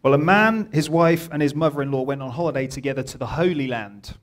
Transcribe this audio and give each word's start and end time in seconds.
Well, 0.00 0.14
a 0.14 0.18
man, 0.18 0.68
his 0.72 0.88
wife, 0.88 1.28
and 1.32 1.42
his 1.42 1.56
mother 1.56 1.82
in 1.82 1.90
law 1.90 2.02
went 2.02 2.22
on 2.22 2.30
holiday 2.30 2.68
together 2.68 3.02
to 3.02 3.18
the 3.18 3.26
Holy 3.26 3.66
Land. 3.66 4.16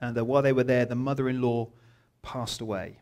And 0.00 0.18
uh, 0.18 0.24
while 0.24 0.42
they 0.42 0.52
were 0.52 0.64
there, 0.64 0.84
the 0.84 0.96
mother 0.96 1.28
in 1.28 1.40
law 1.40 1.68
passed 2.22 2.60
away. 2.60 2.98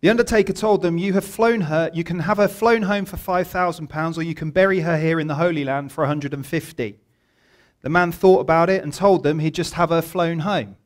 The 0.00 0.10
undertaker 0.10 0.52
told 0.52 0.82
them, 0.82 0.98
You 0.98 1.12
have 1.12 1.24
flown 1.24 1.62
her, 1.62 1.88
you 1.94 2.02
can 2.02 2.18
have 2.20 2.38
her 2.38 2.48
flown 2.48 2.82
home 2.82 3.04
for 3.04 3.16
£5,000, 3.16 4.18
or 4.18 4.22
you 4.22 4.34
can 4.34 4.50
bury 4.50 4.80
her 4.80 4.98
here 4.98 5.20
in 5.20 5.28
the 5.28 5.36
Holy 5.36 5.64
Land 5.64 5.92
for 5.92 6.02
150 6.02 6.98
The 7.82 7.88
man 7.88 8.10
thought 8.10 8.40
about 8.40 8.68
it 8.68 8.82
and 8.82 8.92
told 8.92 9.22
them 9.22 9.38
he'd 9.38 9.54
just 9.54 9.74
have 9.74 9.90
her 9.90 10.02
flown 10.02 10.40
home. 10.40 10.76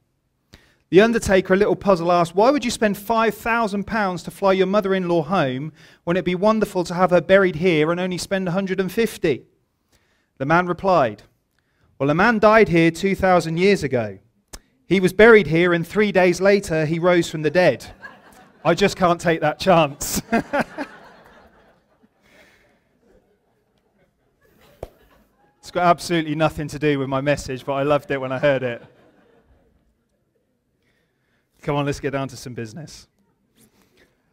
The 0.90 1.00
undertaker, 1.00 1.54
a 1.54 1.56
little 1.56 1.74
puzzled, 1.74 2.10
asked, 2.10 2.34
Why 2.34 2.50
would 2.50 2.66
you 2.66 2.70
spend 2.70 2.96
£5,000 2.96 4.24
to 4.24 4.30
fly 4.30 4.52
your 4.52 4.66
mother 4.66 4.94
in 4.94 5.08
law 5.08 5.22
home 5.22 5.72
when 6.04 6.18
it'd 6.18 6.26
be 6.26 6.34
wonderful 6.34 6.84
to 6.84 6.94
have 6.94 7.10
her 7.12 7.22
buried 7.22 7.56
here 7.56 7.90
and 7.90 7.98
only 7.98 8.18
spend 8.18 8.44
150 8.44 9.46
The 10.38 10.46
man 10.46 10.66
replied, 10.66 11.24
Well, 11.98 12.10
a 12.10 12.14
man 12.14 12.38
died 12.38 12.68
here 12.68 12.90
2,000 12.90 13.56
years 13.56 13.82
ago. 13.82 14.18
He 14.86 15.00
was 15.00 15.12
buried 15.12 15.48
here, 15.48 15.74
and 15.74 15.86
three 15.86 16.12
days 16.12 16.40
later, 16.40 16.86
he 16.86 16.98
rose 16.98 17.28
from 17.28 17.42
the 17.42 17.50
dead. 17.50 17.84
I 18.64 18.74
just 18.74 18.96
can't 18.96 19.20
take 19.20 19.40
that 19.40 19.58
chance. 19.58 20.22
it's 25.58 25.70
got 25.70 25.84
absolutely 25.84 26.34
nothing 26.34 26.68
to 26.68 26.78
do 26.78 26.98
with 26.98 27.08
my 27.08 27.20
message, 27.20 27.66
but 27.66 27.74
I 27.74 27.82
loved 27.82 28.10
it 28.10 28.20
when 28.20 28.32
I 28.32 28.38
heard 28.38 28.62
it. 28.62 28.82
Come 31.62 31.76
on, 31.76 31.84
let's 31.84 32.00
get 32.00 32.12
down 32.12 32.28
to 32.28 32.36
some 32.36 32.54
business. 32.54 33.08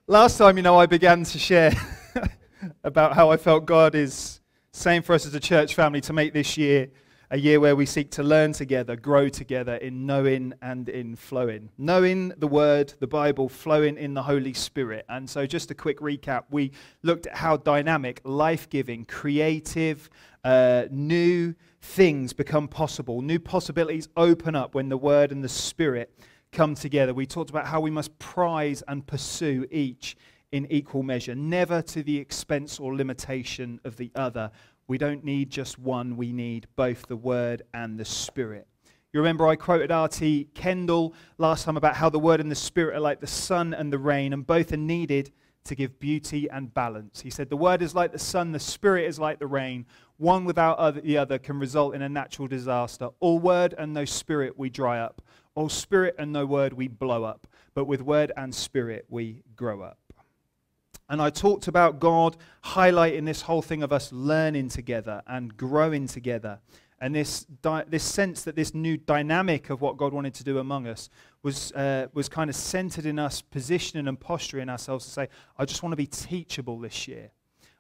Last 0.07 0.37
time, 0.37 0.55
you 0.55 0.63
know, 0.63 0.79
I 0.79 0.85
began 0.85 1.23
to 1.23 1.39
share 1.39 1.73
about 2.83 3.15
how 3.15 3.31
I 3.31 3.37
felt 3.37 3.65
God 3.65 3.95
is 3.95 4.39
saying 4.75 5.01
for 5.01 5.13
us 5.13 5.25
as 5.25 5.33
a 5.33 5.39
church 5.39 5.73
family 5.73 6.01
to 6.01 6.11
make 6.11 6.33
this 6.33 6.57
year 6.57 6.89
a 7.31 7.37
year 7.37 7.59
where 7.59 7.75
we 7.75 7.85
seek 7.85 8.11
to 8.11 8.21
learn 8.21 8.51
together, 8.51 8.95
grow 8.95 9.29
together 9.29 9.75
in 9.77 10.05
knowing 10.05 10.53
and 10.61 10.89
in 10.89 11.15
flowing. 11.15 11.69
Knowing 11.77 12.29
the 12.37 12.47
Word, 12.47 12.93
the 12.99 13.07
Bible, 13.07 13.49
flowing 13.49 13.97
in 13.97 14.13
the 14.13 14.21
Holy 14.21 14.53
Spirit. 14.53 15.05
And 15.09 15.27
so, 15.27 15.47
just 15.47 15.71
a 15.71 15.75
quick 15.75 15.99
recap 16.01 16.43
we 16.51 16.71
looked 17.01 17.25
at 17.25 17.37
how 17.37 17.57
dynamic, 17.57 18.21
life 18.25 18.69
giving, 18.69 19.05
creative, 19.05 20.09
uh, 20.43 20.83
new 20.91 21.55
things 21.81 22.33
become 22.33 22.67
possible. 22.67 23.21
New 23.21 23.39
possibilities 23.39 24.07
open 24.15 24.55
up 24.55 24.75
when 24.75 24.89
the 24.89 24.97
Word 24.97 25.31
and 25.31 25.43
the 25.43 25.49
Spirit 25.49 26.13
come 26.51 26.75
together. 26.75 27.13
We 27.13 27.25
talked 27.25 27.49
about 27.49 27.65
how 27.65 27.79
we 27.79 27.91
must 27.91 28.17
prize 28.19 28.83
and 28.87 29.07
pursue 29.07 29.65
each 29.71 30.15
in 30.55 30.65
equal 30.71 31.03
measure, 31.03 31.35
never 31.35 31.81
to 31.81 32.01
the 32.01 32.17
expense 32.17 32.79
or 32.79 32.95
limitation 32.95 33.77
of 33.83 33.97
the 33.97 34.09
other. 34.15 34.49
We 34.87 34.97
don't 34.97 35.23
need 35.23 35.49
just 35.49 35.79
one, 35.79 36.15
we 36.15 36.31
need 36.31 36.67
both 36.75 37.07
the 37.07 37.15
Word 37.15 37.63
and 37.73 37.99
the 37.99 38.05
Spirit. 38.05 38.67
You 39.11 39.19
remember 39.19 39.47
I 39.47 39.55
quoted 39.55 39.91
R.T. 39.91 40.49
Kendall 40.53 41.13
last 41.37 41.63
time 41.63 41.77
about 41.77 41.95
how 41.95 42.09
the 42.09 42.19
Word 42.19 42.39
and 42.39 42.51
the 42.51 42.55
Spirit 42.55 42.95
are 42.95 42.99
like 42.99 43.21
the 43.21 43.27
sun 43.27 43.73
and 43.73 43.91
the 43.91 43.97
rain, 43.97 44.33
and 44.33 44.45
both 44.45 44.73
are 44.73 44.77
needed 44.77 45.31
to 45.63 45.73
give 45.73 45.99
beauty 45.99 46.49
and 46.49 46.73
balance. 46.73 47.21
He 47.21 47.29
said, 47.29 47.49
The 47.49 47.57
Word 47.57 47.81
is 47.81 47.95
like 47.95 48.11
the 48.11 48.19
sun, 48.19 48.51
the 48.51 48.59
Spirit 48.59 49.05
is 49.05 49.17
like 49.17 49.39
the 49.39 49.47
rain. 49.47 49.85
One 50.17 50.45
without 50.45 50.77
other, 50.77 51.01
the 51.01 51.17
other 51.17 51.39
can 51.39 51.59
result 51.59 51.95
in 51.95 52.01
a 52.01 52.09
natural 52.09 52.47
disaster. 52.47 53.09
All 53.19 53.39
Word 53.39 53.73
and 53.77 53.93
no 53.93 54.05
Spirit, 54.05 54.57
we 54.57 54.69
dry 54.69 54.99
up. 54.99 55.21
All 55.55 55.69
Spirit 55.69 56.15
and 56.19 56.31
no 56.31 56.45
Word, 56.45 56.73
we 56.73 56.87
blow 56.87 57.23
up. 57.23 57.47
But 57.73 57.85
with 57.85 58.01
Word 58.01 58.31
and 58.37 58.53
Spirit, 58.53 59.05
we 59.09 59.43
grow 59.55 59.81
up. 59.81 60.04
And 61.09 61.21
I 61.21 61.29
talked 61.29 61.67
about 61.67 61.99
God 61.99 62.35
highlighting 62.63 63.25
this 63.25 63.43
whole 63.43 63.61
thing 63.61 63.83
of 63.83 63.93
us 63.93 64.11
learning 64.11 64.69
together 64.69 65.21
and 65.27 65.55
growing 65.55 66.07
together. 66.07 66.59
And 66.99 67.13
this, 67.13 67.43
di- 67.43 67.83
this 67.87 68.03
sense 68.03 68.43
that 68.43 68.55
this 68.55 68.73
new 68.73 68.97
dynamic 68.97 69.69
of 69.69 69.81
what 69.81 69.97
God 69.97 70.13
wanted 70.13 70.33
to 70.35 70.43
do 70.43 70.57
among 70.57 70.87
us 70.87 71.09
was, 71.43 71.71
uh, 71.73 72.07
was 72.13 72.29
kind 72.29 72.49
of 72.49 72.55
centered 72.55 73.05
in 73.05 73.19
us 73.19 73.41
positioning 73.41 74.07
and 74.07 74.19
posturing 74.19 74.69
ourselves 74.69 75.05
to 75.05 75.11
say, 75.11 75.29
I 75.57 75.65
just 75.65 75.83
want 75.83 75.91
to 75.91 75.97
be 75.97 76.07
teachable 76.07 76.79
this 76.79 77.07
year. 77.07 77.31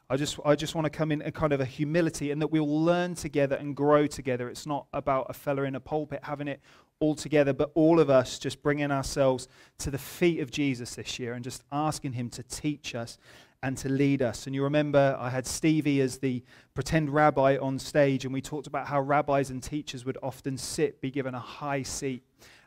I 0.07 0.17
just, 0.17 0.37
I 0.45 0.53
just 0.53 0.75
want 0.75 0.85
to 0.85 0.91
come 0.91 1.11
in 1.11 1.23
a 1.23 1.31
kind 1.31 1.51
of 1.51 1.61
a 1.61 1.65
humility 1.65 2.29
and 2.29 2.39
that 2.41 2.47
we'll 2.51 2.83
learn 2.83 3.15
together 3.15 3.55
and 3.55 3.75
grow 3.75 4.05
together. 4.05 4.49
It's 4.49 4.67
not 4.67 4.85
about 4.93 5.25
a 5.29 5.33
fella 5.33 5.63
in 5.63 5.73
a 5.73 5.79
pulpit 5.79 6.19
having 6.21 6.47
it 6.47 6.61
all 7.05 7.15
together, 7.15 7.53
but 7.53 7.71
all 7.75 7.99
of 7.99 8.09
us 8.09 8.39
just 8.39 8.63
bringing 8.63 8.91
ourselves 8.91 9.47
to 9.77 9.91
the 9.91 9.97
feet 9.97 10.39
of 10.39 10.49
Jesus 10.49 10.95
this 10.95 11.19
year 11.19 11.33
and 11.33 11.43
just 11.43 11.63
asking 11.71 12.13
Him 12.13 12.29
to 12.31 12.41
teach 12.43 12.95
us 12.95 13.19
and 13.61 13.77
to 13.77 13.89
lead 13.89 14.23
us. 14.23 14.47
And 14.47 14.55
you 14.55 14.63
remember 14.63 15.15
I 15.19 15.29
had 15.29 15.45
Stevie 15.45 16.01
as 16.01 16.17
the 16.17 16.43
pretend 16.73 17.11
rabbi 17.11 17.57
on 17.57 17.77
stage, 17.77 18.25
and 18.25 18.33
we 18.33 18.41
talked 18.41 18.65
about 18.65 18.87
how 18.87 19.01
rabbis 19.01 19.51
and 19.51 19.61
teachers 19.61 20.03
would 20.03 20.17
often 20.23 20.57
sit, 20.57 20.99
be 20.99 21.11
given 21.11 21.35
a 21.35 21.39
high 21.39 21.83
seat, 21.83 22.23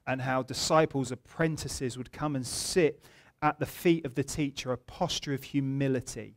and 0.07 0.23
how 0.23 0.43
disciples, 0.43 1.11
apprentices 1.11 1.99
would 1.99 2.13
come 2.13 2.37
and 2.37 2.47
sit 2.47 3.03
at 3.43 3.59
the 3.59 3.67
feet 3.67 4.07
of 4.07 4.15
the 4.15 4.25
teacher, 4.25 4.73
a 4.73 4.79
posture 4.79 5.35
of 5.35 5.43
humility. 5.43 6.37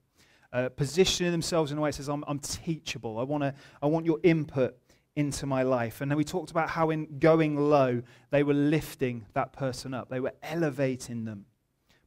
Uh, 0.53 0.69
positioning 0.69 1.31
themselves 1.31 1.71
in 1.71 1.77
a 1.77 1.81
way 1.81 1.89
that 1.89 1.95
says, 1.95 2.09
I'm, 2.09 2.25
I'm 2.27 2.39
teachable. 2.39 3.19
I, 3.19 3.23
wanna, 3.23 3.53
I 3.81 3.85
want 3.85 4.05
your 4.05 4.19
input 4.23 4.75
into 5.15 5.45
my 5.45 5.63
life. 5.63 6.01
And 6.01 6.09
then 6.09 6.17
we 6.17 6.23
talked 6.23 6.51
about 6.51 6.69
how, 6.69 6.89
in 6.89 7.19
going 7.19 7.57
low, 7.57 8.01
they 8.29 8.43
were 8.43 8.53
lifting 8.53 9.25
that 9.33 9.53
person 9.53 9.93
up, 9.93 10.09
they 10.09 10.19
were 10.19 10.33
elevating 10.41 11.25
them, 11.25 11.45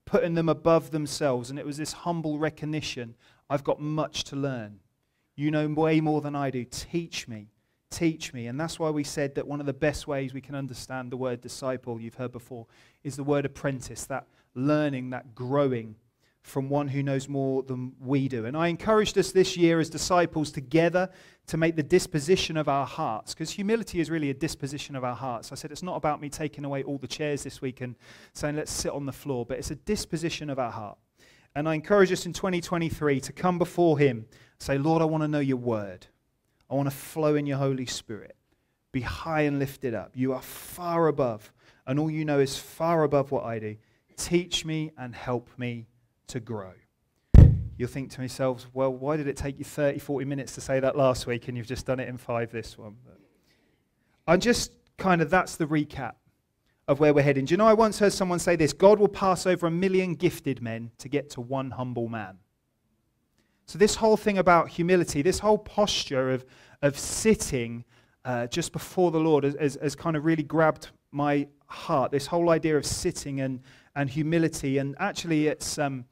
putting 0.05 0.35
them 0.35 0.49
above 0.49 0.91
themselves. 0.91 1.51
And 1.51 1.59
it 1.59 1.67
was 1.67 1.77
this 1.77 1.93
humble 1.93 2.39
recognition 2.39 3.15
I've 3.51 3.65
got 3.65 3.81
much 3.81 4.25
to 4.25 4.37
learn. 4.37 4.81
You 5.37 5.51
know 5.51 5.67
way 5.69 6.01
more 6.01 6.21
than 6.21 6.35
I 6.35 6.51
do. 6.51 6.65
Teach 6.65 7.29
me. 7.29 7.49
Teach 7.91 8.33
me. 8.33 8.47
And 8.47 8.59
that's 8.59 8.79
why 8.79 8.91
we 8.91 9.05
said 9.05 9.35
that 9.35 9.47
one 9.47 9.61
of 9.61 9.67
the 9.67 9.73
best 9.73 10.07
ways 10.07 10.33
we 10.33 10.41
can 10.41 10.55
understand 10.55 11.13
the 11.13 11.17
word 11.17 11.41
disciple, 11.41 12.01
you've 12.01 12.15
heard 12.15 12.33
before, 12.33 12.67
is 13.03 13.17
the 13.17 13.25
word 13.25 13.45
apprentice, 13.45 14.07
that 14.07 14.27
learning, 14.55 15.11
that 15.11 15.35
growing 15.35 15.97
from 16.45 16.69
one 16.69 16.89
who 16.89 17.03
knows 17.03 17.27
more 17.27 17.63
than 17.63 17.95
we 17.99 18.29
do. 18.29 18.45
And 18.45 18.55
I 18.55 18.69
encouraged 18.69 19.17
us 19.17 19.33
this 19.33 19.57
year 19.57 19.81
as 19.81 19.89
disciples 19.89 20.53
together 20.53 21.09
to 21.47 21.57
make 21.57 21.75
the 21.75 21.83
disposition 21.83 22.59
of 22.59 22.69
our 22.69 22.85
hearts, 22.85 23.33
because 23.33 23.51
humility 23.51 23.99
is 23.99 24.11
really 24.11 24.29
a 24.29 24.35
disposition 24.35 24.95
of 24.95 25.05
our 25.05 25.17
hearts. 25.17 25.53
I 25.53 25.55
said 25.55 25.73
it's 25.73 25.83
not 25.83 25.97
about 25.97 26.21
me 26.21 26.29
taking 26.29 26.67
away 26.67 26.83
all 26.83 26.99
the 26.99 27.07
chairs 27.07 27.43
this 27.43 27.63
week 27.63 27.81
and 27.81 27.97
saying 28.35 28.57
let's 28.57 28.71
sit 28.71 28.93
on 28.93 29.07
the 29.07 29.13
floor, 29.13 29.47
but 29.47 29.59
it's 29.59 29.71
a 29.71 29.75
disposition 29.75 30.51
of 30.51 30.59
our 30.59 30.71
heart. 30.71 30.99
And 31.57 31.67
I 31.67 31.75
encourage 31.75 32.13
us 32.13 32.27
in 32.27 32.35
2023 32.35 33.21
to 33.21 33.33
come 33.33 33.59
before 33.59 33.99
Him, 33.99 34.27
say, 34.59 34.77
Lord, 34.77 35.01
I 35.01 35.07
want 35.07 35.23
to 35.25 35.29
know 35.29 35.41
your 35.41 35.57
word. 35.57 36.07
I 36.71 36.75
want 36.75 36.91
to 36.91 36.95
flow 36.95 37.37
in 37.37 37.47
your 37.47 37.59
Holy 37.59 37.87
Spirit. 37.87 38.37
Be 38.93 39.01
high 39.01 39.43
and 39.43 39.59
lifted 39.59 39.95
up. 39.95 40.13
You 40.15 40.35
are 40.35 40.43
far 40.43 41.09
above, 41.09 41.55
and 41.87 41.99
all 41.99 42.11
you 42.11 42.27
know 42.27 42.39
is 42.39 42.59
far 42.59 43.03
above 43.03 43.31
what 43.31 43.45
I 43.45 43.59
do. 43.59 43.77
Teach 44.17 44.67
me 44.67 44.93
and 44.99 45.15
help 45.15 45.49
me 45.57 45.87
to 46.29 46.41
grow. 46.41 46.73
You'll 47.77 47.89
think 47.89 48.11
to 48.13 48.23
yourselves, 48.23 48.67
well, 48.73 48.93
why 48.93 49.17
did 49.17 49.27
it 49.27 49.37
take 49.37 49.59
you 49.59 49.65
30, 49.65 49.99
40 49.99 50.25
minutes 50.27 50.55
to 50.55 50.61
say 50.61 50.79
that 50.79 50.97
last 50.97 51.27
week 51.27 51.49
and 51.49 51.57
you've 51.57 51.67
just 51.67 51.87
done 51.87 51.99
it 51.99 52.09
in 52.09 52.17
five 52.17 52.53
this 52.53 52.79
one? 52.79 52.97
But 53.05 53.19
I'm 54.29 54.41
just 54.41 54.71
kind 54.97 55.21
of, 55.21 55.29
that's 55.29 55.57
the 55.57 55.67
recap 55.67 56.15
of 56.87 57.01
where 57.01 57.13
we're 57.13 57.23
heading. 57.23 57.47
Do 57.47 57.53
you 57.53 57.57
know, 57.57 57.67
I 57.67 57.75
once 57.75 57.99
heard 57.99 58.13
someone 58.13 58.39
say 58.39 58.55
this 58.55 58.73
God 58.73 59.01
will 59.01 59.09
pass 59.09 59.47
over 59.47 59.67
a 59.67 59.71
million 59.71 60.15
gifted 60.15 60.63
men 60.63 60.93
to 60.99 61.09
get 61.09 61.31
to 61.31 61.41
one 61.41 61.73
humble 61.73 62.09
man. 62.09 62.39
So, 63.67 63.79
this 63.79 63.97
whole 63.97 64.19
thing 64.19 64.39
about 64.39 64.69
humility, 64.69 65.23
this 65.23 65.39
whole 65.39 65.59
posture 65.59 66.31
of, 66.31 66.45
of 66.83 66.99
sitting 66.99 67.85
uh, 68.25 68.47
just 68.49 68.73
before 68.73 69.11
the 69.11 69.19
Lord 69.19 69.45
has, 69.45 69.79
has, 69.81 69.95
kind 69.95 70.17
of 70.17 70.25
really 70.25 70.43
grabbed 70.43 70.89
my 71.13 71.49
heart. 71.67 72.13
This 72.13 72.27
whole 72.27 72.51
idea 72.51 72.77
of 72.77 72.85
sitting 72.85 73.41
and, 73.41 73.61
and 73.97 74.09
humility. 74.09 74.79
And 74.79 74.95
actually, 75.01 75.49
it's. 75.49 75.79
Um, 75.79 76.05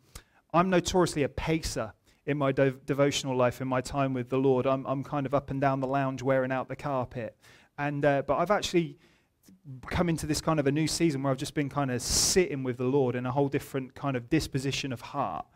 I'm 0.53 0.69
notoriously 0.69 1.23
a 1.23 1.29
pacer 1.29 1.95
in 2.27 2.37
my 2.37 2.53
devotional 2.53 3.37
life, 3.37 3.61
in 3.61 3.69
my 3.69 3.81
time 3.81 4.13
with 4.13 4.29
the 4.29 4.37
Lord. 4.37 4.67
I'm, 4.67 4.85
I'm 4.87 5.03
kind 5.03 5.27
of 5.27 5.35
up 5.35 5.51
and 5.51 5.61
down 5.61 5.81
the 5.81 5.87
lounge 5.87 6.23
wearing 6.23 6.53
out 6.53 6.69
the 6.69 6.77
carpet. 6.77 7.37
And, 7.79 8.05
uh, 8.05 8.23
but 8.27 8.37
I've 8.37 8.51
actually 8.51 8.99
come 9.87 10.09
into 10.09 10.27
this 10.27 10.41
kind 10.41 10.61
of 10.61 10.67
a 10.67 10.73
new 10.73 10.87
season 10.87 11.23
where 11.23 11.31
I've 11.31 11.39
just 11.39 11.55
been 11.55 11.69
kind 11.69 11.91
of 11.91 12.03
sitting 12.03 12.63
with 12.63 12.77
the 12.77 12.85
Lord 12.85 13.17
in 13.17 13.27
a 13.27 13.33
whole 13.33 13.49
different 13.49 13.95
kind 13.95 14.17
of 14.17 14.29
disposition 14.29 14.93
of 14.93 15.01
heart. 15.01 15.47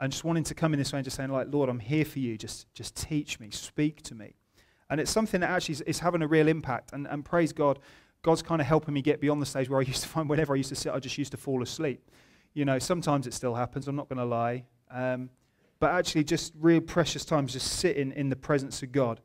And 0.00 0.12
just 0.12 0.24
wanting 0.24 0.44
to 0.44 0.54
come 0.54 0.72
in 0.72 0.78
this 0.78 0.92
way 0.92 0.98
and 0.98 1.04
just 1.04 1.16
saying, 1.16 1.30
like, 1.30 1.48
Lord, 1.50 1.68
I'm 1.68 1.80
here 1.80 2.04
for 2.04 2.18
you. 2.18 2.38
Just, 2.38 2.72
just 2.74 2.96
teach 2.96 3.40
me, 3.40 3.50
speak 3.50 4.02
to 4.02 4.14
me. 4.14 4.34
And 4.88 5.00
it's 5.00 5.10
something 5.10 5.40
that 5.40 5.50
actually 5.50 5.74
is, 5.74 5.80
is 5.82 5.98
having 5.98 6.22
a 6.22 6.28
real 6.28 6.46
impact. 6.46 6.92
And, 6.92 7.06
and 7.08 7.24
praise 7.24 7.52
God, 7.52 7.80
God's 8.22 8.42
kind 8.42 8.60
of 8.60 8.66
helping 8.66 8.94
me 8.94 9.02
get 9.02 9.20
beyond 9.20 9.42
the 9.42 9.46
stage 9.46 9.68
where 9.68 9.80
I 9.80 9.82
used 9.82 10.02
to 10.02 10.08
find 10.08 10.28
whenever 10.28 10.54
I 10.54 10.56
used 10.56 10.68
to 10.70 10.76
sit, 10.76 10.92
I 10.92 10.98
just 10.98 11.18
used 11.18 11.32
to 11.32 11.36
fall 11.36 11.62
asleep. 11.62 12.08
You 12.54 12.64
know, 12.64 12.78
sometimes 12.78 13.26
it 13.26 13.34
still 13.34 13.54
happens, 13.54 13.88
I'm 13.88 13.96
not 13.96 14.08
going 14.08 14.18
to 14.18 14.24
lie. 14.24 14.64
Um, 14.90 15.28
but 15.80 15.90
actually, 15.90 16.24
just 16.24 16.52
real 16.58 16.80
precious 16.80 17.24
times 17.24 17.52
just 17.52 17.66
sitting 17.66 18.12
in 18.12 18.30
the 18.30 18.36
presence 18.36 18.82
of 18.82 18.92
God. 18.92 19.20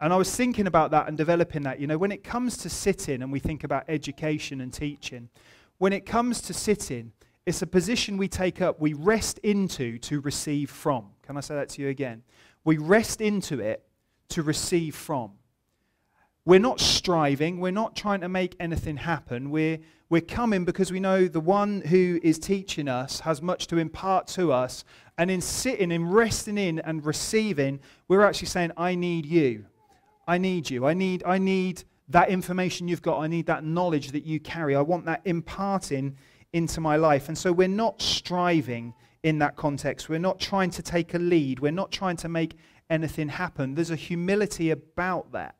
And 0.00 0.12
I 0.12 0.16
was 0.16 0.34
thinking 0.34 0.66
about 0.66 0.90
that 0.90 1.08
and 1.08 1.16
developing 1.16 1.62
that. 1.62 1.80
You 1.80 1.86
know, 1.86 1.96
when 1.96 2.12
it 2.12 2.22
comes 2.22 2.56
to 2.58 2.68
sitting 2.68 3.22
and 3.22 3.32
we 3.32 3.38
think 3.40 3.64
about 3.64 3.84
education 3.88 4.60
and 4.60 4.72
teaching, 4.72 5.30
when 5.78 5.92
it 5.92 6.04
comes 6.04 6.40
to 6.42 6.52
sitting, 6.54 7.12
it's 7.46 7.62
a 7.62 7.66
position 7.66 8.16
we 8.16 8.28
take 8.28 8.60
up, 8.60 8.80
we 8.80 8.92
rest 8.92 9.38
into 9.38 9.98
to 9.98 10.20
receive 10.20 10.70
from. 10.70 11.06
Can 11.22 11.36
I 11.36 11.40
say 11.40 11.54
that 11.54 11.68
to 11.70 11.82
you 11.82 11.88
again? 11.88 12.22
We 12.64 12.76
rest 12.78 13.20
into 13.20 13.60
it 13.60 13.84
to 14.30 14.42
receive 14.42 14.94
from. 14.94 15.32
We're 16.46 16.60
not 16.60 16.78
striving, 16.78 17.58
we're 17.58 17.72
not 17.72 17.96
trying 17.96 18.20
to 18.20 18.28
make 18.28 18.54
anything 18.60 18.98
happen. 18.98 19.50
We're, 19.50 19.78
we're 20.10 20.20
coming 20.20 20.66
because 20.66 20.92
we 20.92 21.00
know 21.00 21.26
the 21.26 21.40
one 21.40 21.80
who 21.80 22.20
is 22.22 22.38
teaching 22.38 22.86
us 22.86 23.20
has 23.20 23.40
much 23.40 23.66
to 23.68 23.78
impart 23.78 24.26
to 24.28 24.52
us. 24.52 24.84
And 25.16 25.30
in 25.30 25.40
sitting, 25.40 25.90
in 25.90 26.06
resting 26.06 26.58
in 26.58 26.80
and 26.80 27.04
receiving, 27.04 27.80
we're 28.08 28.22
actually 28.22 28.48
saying, 28.48 28.72
I 28.76 28.94
need 28.94 29.24
you. 29.24 29.64
I 30.28 30.36
need 30.36 30.68
you. 30.68 30.86
I 30.86 30.92
need, 30.92 31.22
I 31.24 31.38
need 31.38 31.84
that 32.08 32.28
information 32.28 32.88
you've 32.88 33.00
got. 33.00 33.20
I 33.20 33.26
need 33.26 33.46
that 33.46 33.64
knowledge 33.64 34.10
that 34.12 34.26
you 34.26 34.38
carry. 34.38 34.76
I 34.76 34.82
want 34.82 35.06
that 35.06 35.22
imparting 35.24 36.16
into 36.52 36.80
my 36.80 36.96
life. 36.96 37.28
And 37.28 37.38
so 37.38 37.52
we're 37.52 37.68
not 37.68 38.02
striving 38.02 38.92
in 39.22 39.38
that 39.38 39.56
context. 39.56 40.10
We're 40.10 40.18
not 40.18 40.38
trying 40.40 40.70
to 40.72 40.82
take 40.82 41.14
a 41.14 41.18
lead. 41.18 41.60
We're 41.60 41.72
not 41.72 41.90
trying 41.90 42.16
to 42.18 42.28
make 42.28 42.58
anything 42.90 43.30
happen. 43.30 43.74
There's 43.74 43.90
a 43.90 43.96
humility 43.96 44.70
about 44.70 45.32
that. 45.32 45.56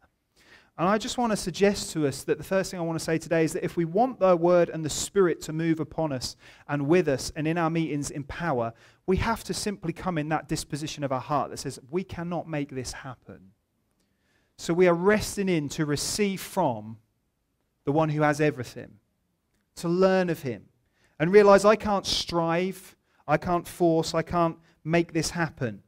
And 0.76 0.88
I 0.88 0.98
just 0.98 1.18
want 1.18 1.30
to 1.30 1.36
suggest 1.36 1.92
to 1.92 2.06
us 2.06 2.24
that 2.24 2.36
the 2.36 2.44
first 2.44 2.70
thing 2.70 2.80
I 2.80 2.82
want 2.82 2.98
to 2.98 3.04
say 3.04 3.16
today 3.16 3.44
is 3.44 3.52
that 3.52 3.64
if 3.64 3.76
we 3.76 3.84
want 3.84 4.18
the 4.18 4.36
word 4.36 4.68
and 4.70 4.84
the 4.84 4.90
spirit 4.90 5.40
to 5.42 5.52
move 5.52 5.78
upon 5.78 6.12
us 6.12 6.34
and 6.68 6.88
with 6.88 7.06
us 7.06 7.30
and 7.36 7.46
in 7.46 7.56
our 7.56 7.70
meetings 7.70 8.10
in 8.10 8.24
power, 8.24 8.72
we 9.06 9.18
have 9.18 9.44
to 9.44 9.54
simply 9.54 9.92
come 9.92 10.18
in 10.18 10.28
that 10.30 10.48
disposition 10.48 11.04
of 11.04 11.12
our 11.12 11.20
heart 11.20 11.50
that 11.50 11.58
says, 11.58 11.78
we 11.90 12.02
cannot 12.02 12.48
make 12.48 12.70
this 12.70 12.92
happen. 12.92 13.52
So 14.56 14.74
we 14.74 14.88
are 14.88 14.94
resting 14.94 15.48
in 15.48 15.68
to 15.70 15.86
receive 15.86 16.40
from 16.40 16.98
the 17.84 17.92
one 17.92 18.08
who 18.08 18.22
has 18.22 18.40
everything, 18.40 18.98
to 19.76 19.88
learn 19.88 20.28
of 20.28 20.42
him, 20.42 20.64
and 21.20 21.30
realize 21.32 21.64
I 21.64 21.76
can't 21.76 22.06
strive, 22.06 22.96
I 23.28 23.36
can't 23.36 23.68
force, 23.68 24.12
I 24.12 24.22
can't 24.22 24.56
make 24.82 25.12
this 25.12 25.30
happen. 25.30 25.82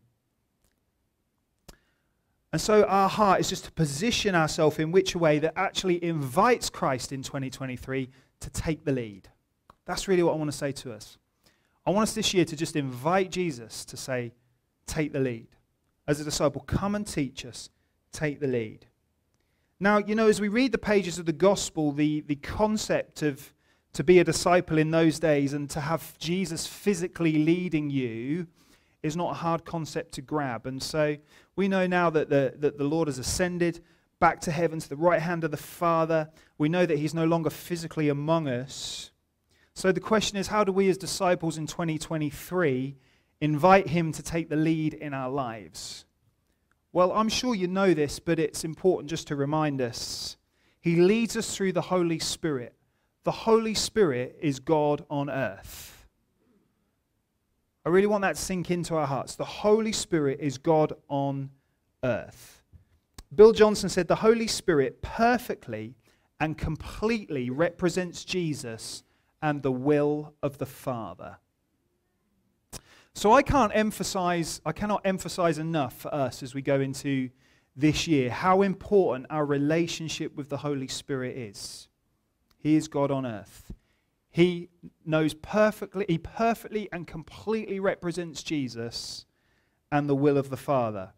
And 2.57 2.61
so 2.63 2.85
our 2.85 3.11
heart 3.11 3.41
is 3.41 3.51
just 3.51 3.67
to 3.67 3.73
position 3.73 4.35
ourselves 4.35 4.79
in 4.79 4.91
which 4.91 5.15
way 5.15 5.39
that 5.41 5.53
actually 5.57 6.03
invites 6.03 6.71
Christ 6.71 7.13
in 7.13 7.23
2023 7.23 8.09
to 8.41 8.49
take 8.49 8.83
the 8.83 8.93
lead. 8.93 9.29
That's 9.85 10.09
really 10.09 10.23
what 10.23 10.33
I 10.33 10.37
want 10.37 10.51
to 10.51 10.57
say 10.57 10.73
to 10.73 10.95
us. 10.95 11.19
I 11.85 11.91
want 11.91 12.05
us 12.05 12.15
this 12.15 12.33
year 12.33 12.47
to 12.47 12.57
just 12.57 12.75
invite 12.75 13.31
Jesus 13.31 13.85
to 13.85 13.99
say, 13.99 14.33
take 14.87 15.13
the 15.13 15.21
lead. 15.21 15.49
As 16.09 16.19
a 16.19 16.25
disciple, 16.25 16.63
come 16.63 16.95
and 16.95 17.07
teach 17.07 17.45
us, 17.45 17.69
take 18.11 18.41
the 18.41 18.47
lead. 18.47 18.87
Now, 19.79 19.99
you 19.99 20.15
know, 20.15 20.27
as 20.27 20.41
we 20.41 20.49
read 20.49 20.73
the 20.73 20.79
pages 20.79 21.19
of 21.19 21.27
the 21.27 21.35
gospel, 21.35 21.93
the, 21.93 22.23
the 22.23 22.37
concept 22.37 23.21
of 23.21 23.53
to 23.93 24.03
be 24.03 24.19
a 24.19 24.25
disciple 24.25 24.79
in 24.79 24.91
those 24.91 25.19
days 25.19 25.53
and 25.53 25.69
to 25.69 25.81
have 25.81 26.17
Jesus 26.17 26.67
physically 26.67 27.33
leading 27.33 27.91
you 27.91 28.47
is 29.07 29.17
not 29.17 29.31
a 29.31 29.35
hard 29.35 29.65
concept 29.65 30.13
to 30.13 30.23
grab. 30.23 30.67
And 30.67 30.83
so 30.83 31.17
we 31.55 31.69
know 31.69 31.87
now 31.87 32.11
that 32.11 32.29
the, 32.29 32.55
that 32.59 32.79
the 32.79 32.85
Lord 32.85 33.09
has 33.09 33.19
ascended 33.19 33.81
back 34.19 34.41
to 34.43 34.51
heaven 34.51 34.79
to 34.79 34.89
the 34.89 34.97
right 34.97 35.21
hand 35.21 35.45
of 35.45 35.51
the 35.51 35.57
Father. 35.57 36.31
We 36.59 36.69
know 36.69 36.87
that 36.87 36.99
He's 36.99 37.15
no 37.15 37.25
longer 37.25 37.51
physically 37.51 38.09
among 38.09 38.49
us. 38.49 39.11
So 39.75 39.93
the 39.93 40.01
question 40.01 40.39
is 40.39 40.49
how 40.49 40.65
do 40.65 40.73
we 40.73 40.89
as 40.89 40.99
disciples 40.99 41.59
in 41.59 41.67
2023 41.67 42.97
invite 43.41 43.89
Him 43.89 44.13
to 44.13 44.23
take 44.23 44.49
the 44.49 44.57
lead 44.57 44.95
in 44.95 45.15
our 45.15 45.31
lives? 45.31 46.05
Well, 46.93 47.13
I'm 47.13 47.29
sure 47.29 47.55
you 47.55 47.69
know 47.69 47.93
this, 47.93 48.19
but 48.19 48.39
it's 48.39 48.65
important 48.65 49.11
just 49.11 49.29
to 49.29 49.37
remind 49.37 49.83
us. 49.83 50.39
He 50.81 50.97
leads 50.97 51.37
us 51.37 51.55
through 51.55 51.73
the 51.73 51.83
Holy 51.83 52.19
Spirit. 52.19 52.75
The 53.25 53.33
Holy 53.33 53.75
Spirit 53.75 54.39
is 54.41 54.61
God 54.61 55.05
on 55.11 55.29
earth. 55.29 55.96
I 57.87 57.89
really 57.89 58.09
want 58.09 58.23
that 58.23 58.35
to 58.35 58.43
sink 58.43 58.73
into 58.73 58.97
our 58.97 59.07
hearts. 59.07 59.37
The 59.37 59.45
Holy 59.45 59.93
Spirit 59.93 60.41
is 60.41 60.59
God 60.59 60.93
on 61.09 61.51
earth. 62.03 62.65
Bill 63.33 63.53
Johnson 63.53 63.89
said 63.89 64.09
the 64.09 64.17
Holy 64.17 64.49
Spirit 64.49 65.01
perfectly 65.03 65.95
and 66.41 66.59
completely 66.59 67.49
represents 67.49 68.25
Jesus 68.25 69.05
and 69.41 69.63
the 69.63 69.71
will 69.71 70.35
of 70.43 70.59
the 70.59 70.67
Father. 70.67 71.37
So 73.15 73.33
I 73.33 73.43
can't 73.43 73.71
emphasize, 73.73 74.61
I 74.67 74.73
cannot 74.73 75.03
emphasize 75.05 75.59
enough 75.59 75.95
for 75.95 76.13
us 76.13 76.43
as 76.43 76.57
we 76.57 76.63
go 76.63 76.81
into 76.81 77.31
this 77.77 78.09
year 78.09 78.31
how 78.31 78.63
important 78.63 79.27
our 79.31 79.47
relationship 79.47 80.35
with 80.35 80.49
the 80.49 80.57
Holy 80.57 80.89
Spirit 80.89 81.37
is. 81.37 81.87
He 82.59 82.75
is 82.75 82.89
God 82.89 83.13
on 83.13 83.25
earth. 83.25 83.73
He 84.37 84.69
knows 85.03 85.33
perfectly, 85.33 86.05
he 86.11 86.19
perfectly 86.19 86.91
and 86.93 87.07
completely 87.07 87.81
represents 87.81 88.43
Jesus 88.43 89.25
and 89.91 90.11
the 90.11 90.15
will 90.15 90.37
of 90.37 90.51
the 90.51 90.59
Father. 90.59 91.15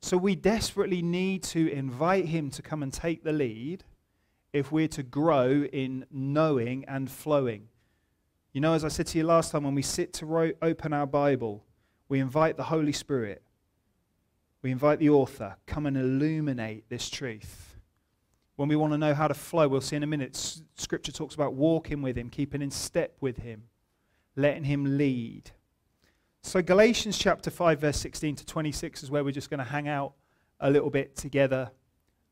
So 0.00 0.16
we 0.16 0.36
desperately 0.36 1.02
need 1.02 1.42
to 1.42 1.68
invite 1.72 2.26
him 2.26 2.50
to 2.50 2.62
come 2.62 2.84
and 2.84 2.92
take 2.92 3.24
the 3.24 3.32
lead 3.32 3.82
if 4.52 4.70
we're 4.70 4.86
to 4.86 5.02
grow 5.02 5.64
in 5.72 6.06
knowing 6.12 6.84
and 6.84 7.10
flowing. 7.10 7.66
You 8.52 8.60
know, 8.60 8.74
as 8.74 8.84
I 8.84 8.88
said 8.88 9.08
to 9.08 9.18
you 9.18 9.24
last 9.24 9.50
time, 9.50 9.64
when 9.64 9.74
we 9.74 9.82
sit 9.82 10.12
to 10.12 10.26
ro- 10.26 10.52
open 10.62 10.92
our 10.92 11.08
Bible, 11.08 11.64
we 12.08 12.20
invite 12.20 12.56
the 12.56 12.62
Holy 12.62 12.92
Spirit, 12.92 13.42
we 14.62 14.70
invite 14.70 15.00
the 15.00 15.10
author, 15.10 15.56
come 15.66 15.84
and 15.84 15.96
illuminate 15.96 16.88
this 16.88 17.10
truth. 17.10 17.71
When 18.62 18.68
we 18.68 18.76
want 18.76 18.92
to 18.92 18.96
know 18.96 19.12
how 19.12 19.26
to 19.26 19.34
flow, 19.34 19.66
we'll 19.66 19.80
see 19.80 19.96
in 19.96 20.04
a 20.04 20.06
minute, 20.06 20.36
Scripture 20.76 21.10
talks 21.10 21.34
about 21.34 21.54
walking 21.54 22.00
with 22.00 22.16
Him, 22.16 22.30
keeping 22.30 22.62
in 22.62 22.70
step 22.70 23.16
with 23.20 23.38
Him, 23.38 23.64
letting 24.36 24.62
Him 24.62 24.96
lead. 24.96 25.50
So, 26.42 26.62
Galatians 26.62 27.18
chapter 27.18 27.50
5, 27.50 27.80
verse 27.80 27.96
16 27.98 28.36
to 28.36 28.46
26 28.46 29.02
is 29.02 29.10
where 29.10 29.24
we're 29.24 29.32
just 29.32 29.50
going 29.50 29.58
to 29.58 29.64
hang 29.64 29.88
out 29.88 30.12
a 30.60 30.70
little 30.70 30.90
bit 30.90 31.16
together 31.16 31.72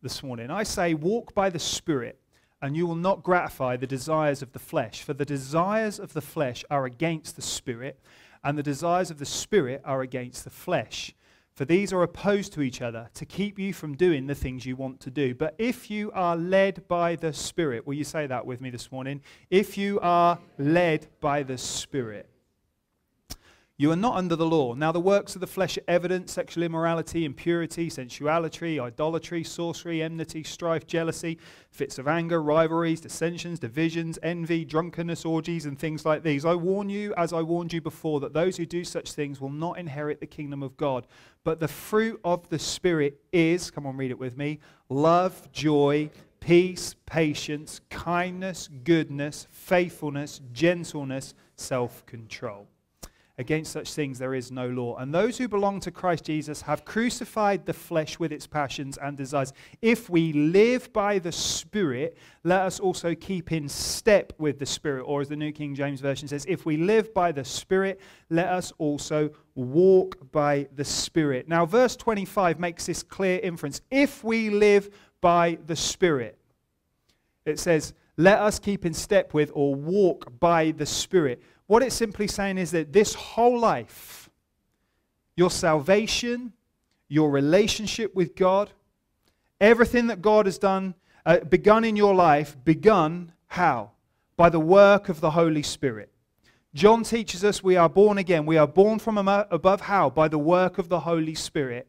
this 0.02 0.22
morning. 0.22 0.52
I 0.52 0.62
say, 0.62 0.94
walk 0.94 1.34
by 1.34 1.50
the 1.50 1.58
Spirit, 1.58 2.20
and 2.62 2.76
you 2.76 2.86
will 2.86 2.94
not 2.94 3.24
gratify 3.24 3.76
the 3.76 3.88
desires 3.88 4.40
of 4.40 4.52
the 4.52 4.60
flesh. 4.60 5.02
For 5.02 5.14
the 5.14 5.24
desires 5.24 5.98
of 5.98 6.12
the 6.12 6.20
flesh 6.20 6.64
are 6.70 6.84
against 6.84 7.34
the 7.34 7.42
Spirit, 7.42 7.98
and 8.44 8.56
the 8.56 8.62
desires 8.62 9.10
of 9.10 9.18
the 9.18 9.26
Spirit 9.26 9.82
are 9.84 10.02
against 10.02 10.44
the 10.44 10.50
flesh. 10.50 11.12
For 11.60 11.66
these 11.66 11.92
are 11.92 12.02
opposed 12.02 12.54
to 12.54 12.62
each 12.62 12.80
other 12.80 13.10
to 13.12 13.26
keep 13.26 13.58
you 13.58 13.74
from 13.74 13.94
doing 13.94 14.26
the 14.26 14.34
things 14.34 14.64
you 14.64 14.76
want 14.76 14.98
to 15.00 15.10
do. 15.10 15.34
But 15.34 15.56
if 15.58 15.90
you 15.90 16.10
are 16.12 16.34
led 16.34 16.88
by 16.88 17.16
the 17.16 17.34
Spirit, 17.34 17.86
will 17.86 17.92
you 17.92 18.02
say 18.02 18.26
that 18.26 18.46
with 18.46 18.62
me 18.62 18.70
this 18.70 18.90
morning? 18.90 19.20
If 19.50 19.76
you 19.76 20.00
are 20.00 20.38
led 20.56 21.08
by 21.20 21.42
the 21.42 21.58
Spirit, 21.58 22.30
you 23.80 23.90
are 23.90 23.96
not 23.96 24.14
under 24.14 24.36
the 24.36 24.44
law. 24.44 24.74
Now, 24.74 24.92
the 24.92 25.00
works 25.00 25.34
of 25.34 25.40
the 25.40 25.46
flesh 25.46 25.78
are 25.78 25.84
evident 25.88 26.28
sexual 26.28 26.64
immorality, 26.64 27.24
impurity, 27.24 27.88
sensuality, 27.88 28.78
idolatry, 28.78 29.42
sorcery, 29.42 30.02
enmity, 30.02 30.44
strife, 30.44 30.86
jealousy, 30.86 31.38
fits 31.70 31.98
of 31.98 32.06
anger, 32.06 32.42
rivalries, 32.42 33.00
dissensions, 33.00 33.58
divisions, 33.58 34.18
envy, 34.22 34.66
drunkenness, 34.66 35.24
orgies, 35.24 35.64
and 35.64 35.78
things 35.78 36.04
like 36.04 36.22
these. 36.22 36.44
I 36.44 36.52
warn 36.56 36.90
you, 36.90 37.14
as 37.16 37.32
I 37.32 37.40
warned 37.40 37.72
you 37.72 37.80
before, 37.80 38.20
that 38.20 38.34
those 38.34 38.58
who 38.58 38.66
do 38.66 38.84
such 38.84 39.12
things 39.12 39.40
will 39.40 39.48
not 39.48 39.78
inherit 39.78 40.20
the 40.20 40.26
kingdom 40.26 40.62
of 40.62 40.76
God. 40.76 41.06
But 41.42 41.58
the 41.58 41.66
fruit 41.66 42.20
of 42.22 42.46
the 42.50 42.58
Spirit 42.58 43.18
is, 43.32 43.70
come 43.70 43.86
on, 43.86 43.96
read 43.96 44.10
it 44.10 44.18
with 44.18 44.36
me 44.36 44.60
love, 44.90 45.50
joy, 45.52 46.10
peace, 46.38 46.96
patience, 47.06 47.80
kindness, 47.88 48.68
goodness, 48.84 49.46
faithfulness, 49.50 50.42
gentleness, 50.52 51.32
self 51.56 52.04
control. 52.04 52.68
Against 53.40 53.72
such 53.72 53.94
things 53.94 54.18
there 54.18 54.34
is 54.34 54.52
no 54.52 54.68
law. 54.68 54.96
And 54.98 55.14
those 55.14 55.38
who 55.38 55.48
belong 55.48 55.80
to 55.80 55.90
Christ 55.90 56.24
Jesus 56.24 56.60
have 56.60 56.84
crucified 56.84 57.64
the 57.64 57.72
flesh 57.72 58.18
with 58.18 58.32
its 58.32 58.46
passions 58.46 58.98
and 58.98 59.16
desires. 59.16 59.54
If 59.80 60.10
we 60.10 60.34
live 60.34 60.92
by 60.92 61.18
the 61.20 61.32
Spirit, 61.32 62.18
let 62.44 62.60
us 62.60 62.78
also 62.78 63.14
keep 63.14 63.50
in 63.50 63.66
step 63.66 64.34
with 64.36 64.58
the 64.58 64.66
Spirit. 64.66 65.04
Or 65.04 65.22
as 65.22 65.30
the 65.30 65.36
New 65.36 65.52
King 65.52 65.74
James 65.74 66.02
Version 66.02 66.28
says, 66.28 66.44
if 66.46 66.66
we 66.66 66.76
live 66.76 67.14
by 67.14 67.32
the 67.32 67.42
Spirit, 67.42 67.98
let 68.28 68.48
us 68.48 68.74
also 68.76 69.30
walk 69.54 70.30
by 70.32 70.68
the 70.76 70.84
Spirit. 70.84 71.48
Now, 71.48 71.64
verse 71.64 71.96
25 71.96 72.60
makes 72.60 72.84
this 72.84 73.02
clear 73.02 73.40
inference. 73.42 73.80
If 73.90 74.22
we 74.22 74.50
live 74.50 74.90
by 75.22 75.56
the 75.66 75.76
Spirit, 75.76 76.36
it 77.46 77.58
says, 77.58 77.94
let 78.18 78.38
us 78.38 78.58
keep 78.58 78.84
in 78.84 78.92
step 78.92 79.32
with 79.32 79.50
or 79.54 79.74
walk 79.74 80.38
by 80.38 80.72
the 80.72 80.84
Spirit. 80.84 81.42
What 81.70 81.84
it's 81.84 81.94
simply 81.94 82.26
saying 82.26 82.58
is 82.58 82.72
that 82.72 82.92
this 82.92 83.14
whole 83.14 83.56
life, 83.56 84.28
your 85.36 85.52
salvation, 85.52 86.52
your 87.08 87.30
relationship 87.30 88.12
with 88.12 88.34
God, 88.34 88.72
everything 89.60 90.08
that 90.08 90.20
God 90.20 90.46
has 90.46 90.58
done, 90.58 90.96
uh, 91.24 91.38
begun 91.38 91.84
in 91.84 91.94
your 91.94 92.12
life, 92.12 92.56
begun 92.64 93.30
how? 93.46 93.92
By 94.36 94.48
the 94.48 94.58
work 94.58 95.08
of 95.08 95.20
the 95.20 95.30
Holy 95.30 95.62
Spirit. 95.62 96.10
John 96.74 97.04
teaches 97.04 97.44
us 97.44 97.62
we 97.62 97.76
are 97.76 97.88
born 97.88 98.18
again. 98.18 98.46
We 98.46 98.56
are 98.56 98.66
born 98.66 98.98
from 98.98 99.28
above 99.28 99.82
how? 99.82 100.10
By 100.10 100.26
the 100.26 100.38
work 100.38 100.78
of 100.78 100.88
the 100.88 100.98
Holy 100.98 101.36
Spirit 101.36 101.86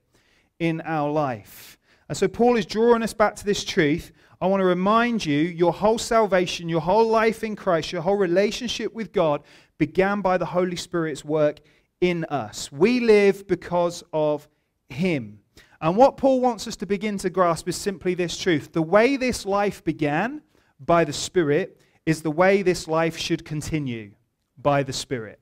in 0.60 0.82
our 0.82 1.10
life. 1.10 1.80
And 2.08 2.16
so 2.16 2.28
Paul 2.28 2.56
is 2.56 2.68
drawing 2.68 3.02
us 3.02 3.14
back 3.14 3.36
to 3.38 3.46
this 3.46 3.64
truth. 3.64 4.12
I 4.42 4.48
want 4.48 4.62
to 4.62 4.66
remind 4.66 5.26
you 5.26 5.40
your 5.40 5.72
whole 5.72 5.98
salvation, 5.98 6.68
your 6.68 6.82
whole 6.82 7.08
life 7.08 7.44
in 7.44 7.56
Christ, 7.56 7.92
your 7.92 8.02
whole 8.02 8.18
relationship 8.18 8.94
with 8.94 9.12
God 9.14 9.42
began 9.82 10.22
by 10.22 10.38
the 10.38 10.46
Holy 10.46 10.76
Spirit's 10.76 11.26
work 11.26 11.60
in 12.02 12.24
us. 12.26 12.72
We 12.72 13.00
live 13.00 13.48
because 13.48 14.04
of 14.14 14.48
Him. 14.90 15.40
And 15.82 15.98
what 15.98 16.18
Paul 16.18 16.40
wants 16.40 16.68
us 16.68 16.76
to 16.76 16.86
begin 16.86 17.18
to 17.18 17.32
grasp 17.32 17.68
is 17.68 17.78
simply 17.78 18.14
this 18.14 18.38
truth. 18.38 18.74
The 18.74 18.84
way 18.84 19.18
this 19.18 19.44
life 19.44 19.84
began 19.84 20.44
by 20.80 21.04
the 21.04 21.14
Spirit 21.14 21.82
is 22.06 22.22
the 22.22 22.30
way 22.30 22.62
this 22.62 22.88
life 22.88 23.18
should 23.18 23.44
continue 23.44 24.12
by 24.56 24.84
the 24.84 24.94
Spirit. 24.94 25.40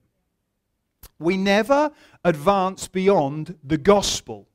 We 1.19 1.36
never 1.36 1.91
advance 2.24 2.88
beyond 2.88 3.58
the 3.62 3.77
gospel 3.77 4.48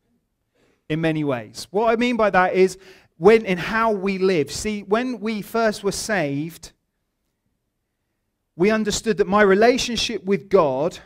in 0.89 1.03
many 1.03 1.25
ways. 1.25 1.67
What 1.71 1.91
I 1.91 1.97
mean 1.97 2.17
by 2.17 2.31
that 2.31 2.55
is 2.55 2.79
when 3.19 3.45
in 3.45 3.59
how 3.59 3.93
we 3.93 4.17
live. 4.17 4.51
See, 4.51 4.83
when 4.83 5.21
we 5.21 5.43
first 5.43 5.85
were 5.85 5.93
saved, 5.93 6.73
we 8.57 8.71
understood 8.71 9.17
that 9.19 9.27
my 9.27 9.43
relationship 9.43 10.25
with 10.25 10.49
God 10.49 10.99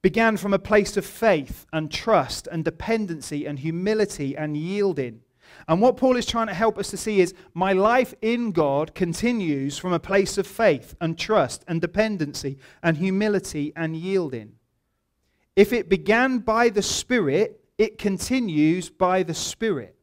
began 0.00 0.36
from 0.36 0.54
a 0.54 0.58
place 0.58 0.96
of 0.96 1.04
faith 1.04 1.66
and 1.72 1.90
trust 1.90 2.48
and 2.50 2.64
dependency 2.64 3.46
and 3.46 3.58
humility 3.58 4.36
and 4.36 4.56
yielding. 4.56 5.20
And 5.66 5.80
what 5.80 5.96
Paul 5.96 6.16
is 6.16 6.26
trying 6.26 6.46
to 6.46 6.54
help 6.54 6.78
us 6.78 6.90
to 6.90 6.96
see 6.96 7.20
is 7.20 7.34
my 7.52 7.72
life 7.72 8.14
in 8.22 8.52
God 8.52 8.94
continues 8.94 9.76
from 9.76 9.92
a 9.92 9.98
place 9.98 10.38
of 10.38 10.46
faith 10.46 10.94
and 11.00 11.18
trust 11.18 11.64
and 11.66 11.80
dependency 11.80 12.58
and 12.82 12.96
humility 12.96 13.72
and 13.74 13.96
yielding. 13.96 14.54
If 15.56 15.72
it 15.72 15.88
began 15.88 16.38
by 16.38 16.68
the 16.68 16.82
Spirit, 16.82 17.64
it 17.76 17.98
continues 17.98 18.88
by 18.88 19.24
the 19.24 19.34
Spirit. 19.34 19.97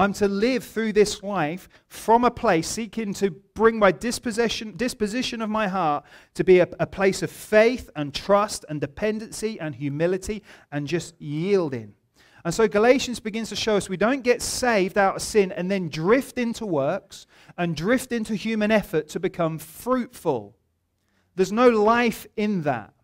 I'm 0.00 0.14
to 0.14 0.28
live 0.28 0.64
through 0.64 0.94
this 0.94 1.22
life 1.22 1.68
from 1.88 2.24
a 2.24 2.30
place 2.30 2.66
seeking 2.66 3.12
to 3.14 3.30
bring 3.30 3.78
my 3.78 3.92
disposition, 3.92 4.74
disposition 4.74 5.42
of 5.42 5.50
my 5.50 5.68
heart 5.68 6.06
to 6.36 6.42
be 6.42 6.60
a, 6.60 6.68
a 6.78 6.86
place 6.86 7.22
of 7.22 7.30
faith 7.30 7.90
and 7.94 8.14
trust 8.14 8.64
and 8.70 8.80
dependency 8.80 9.60
and 9.60 9.74
humility 9.74 10.42
and 10.72 10.86
just 10.86 11.20
yielding. 11.20 11.92
And 12.46 12.54
so 12.54 12.66
Galatians 12.66 13.20
begins 13.20 13.50
to 13.50 13.56
show 13.56 13.76
us 13.76 13.90
we 13.90 13.98
don't 13.98 14.22
get 14.22 14.40
saved 14.40 14.96
out 14.96 15.16
of 15.16 15.22
sin 15.22 15.52
and 15.52 15.70
then 15.70 15.90
drift 15.90 16.38
into 16.38 16.64
works 16.64 17.26
and 17.58 17.76
drift 17.76 18.10
into 18.10 18.34
human 18.34 18.70
effort 18.70 19.06
to 19.08 19.20
become 19.20 19.58
fruitful. 19.58 20.56
There's 21.36 21.52
no 21.52 21.68
life 21.68 22.26
in 22.38 22.62
that. 22.62 22.94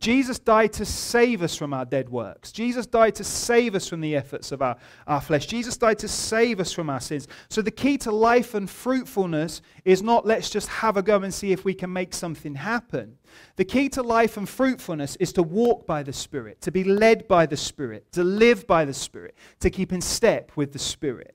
Jesus 0.00 0.38
died 0.38 0.72
to 0.74 0.84
save 0.84 1.42
us 1.42 1.56
from 1.56 1.74
our 1.74 1.84
dead 1.84 2.08
works. 2.08 2.52
Jesus 2.52 2.86
died 2.86 3.16
to 3.16 3.24
save 3.24 3.74
us 3.74 3.88
from 3.88 4.00
the 4.00 4.14
efforts 4.14 4.52
of 4.52 4.62
our, 4.62 4.76
our 5.08 5.20
flesh. 5.20 5.46
Jesus 5.46 5.76
died 5.76 5.98
to 5.98 6.06
save 6.06 6.60
us 6.60 6.72
from 6.72 6.88
our 6.88 7.00
sins. 7.00 7.26
So 7.50 7.62
the 7.62 7.72
key 7.72 7.98
to 7.98 8.12
life 8.12 8.54
and 8.54 8.70
fruitfulness 8.70 9.60
is 9.84 10.00
not 10.00 10.24
let's 10.24 10.50
just 10.50 10.68
have 10.68 10.96
a 10.96 11.02
go 11.02 11.20
and 11.22 11.34
see 11.34 11.50
if 11.50 11.64
we 11.64 11.74
can 11.74 11.92
make 11.92 12.14
something 12.14 12.54
happen. 12.54 13.18
The 13.56 13.64
key 13.64 13.88
to 13.90 14.02
life 14.04 14.36
and 14.36 14.48
fruitfulness 14.48 15.16
is 15.16 15.32
to 15.32 15.42
walk 15.42 15.84
by 15.84 16.04
the 16.04 16.12
Spirit, 16.12 16.60
to 16.60 16.70
be 16.70 16.84
led 16.84 17.26
by 17.26 17.46
the 17.46 17.56
Spirit, 17.56 18.12
to 18.12 18.22
live 18.22 18.68
by 18.68 18.84
the 18.84 18.94
Spirit, 18.94 19.34
to 19.58 19.68
keep 19.68 19.92
in 19.92 20.00
step 20.00 20.52
with 20.54 20.72
the 20.72 20.78
Spirit. 20.78 21.34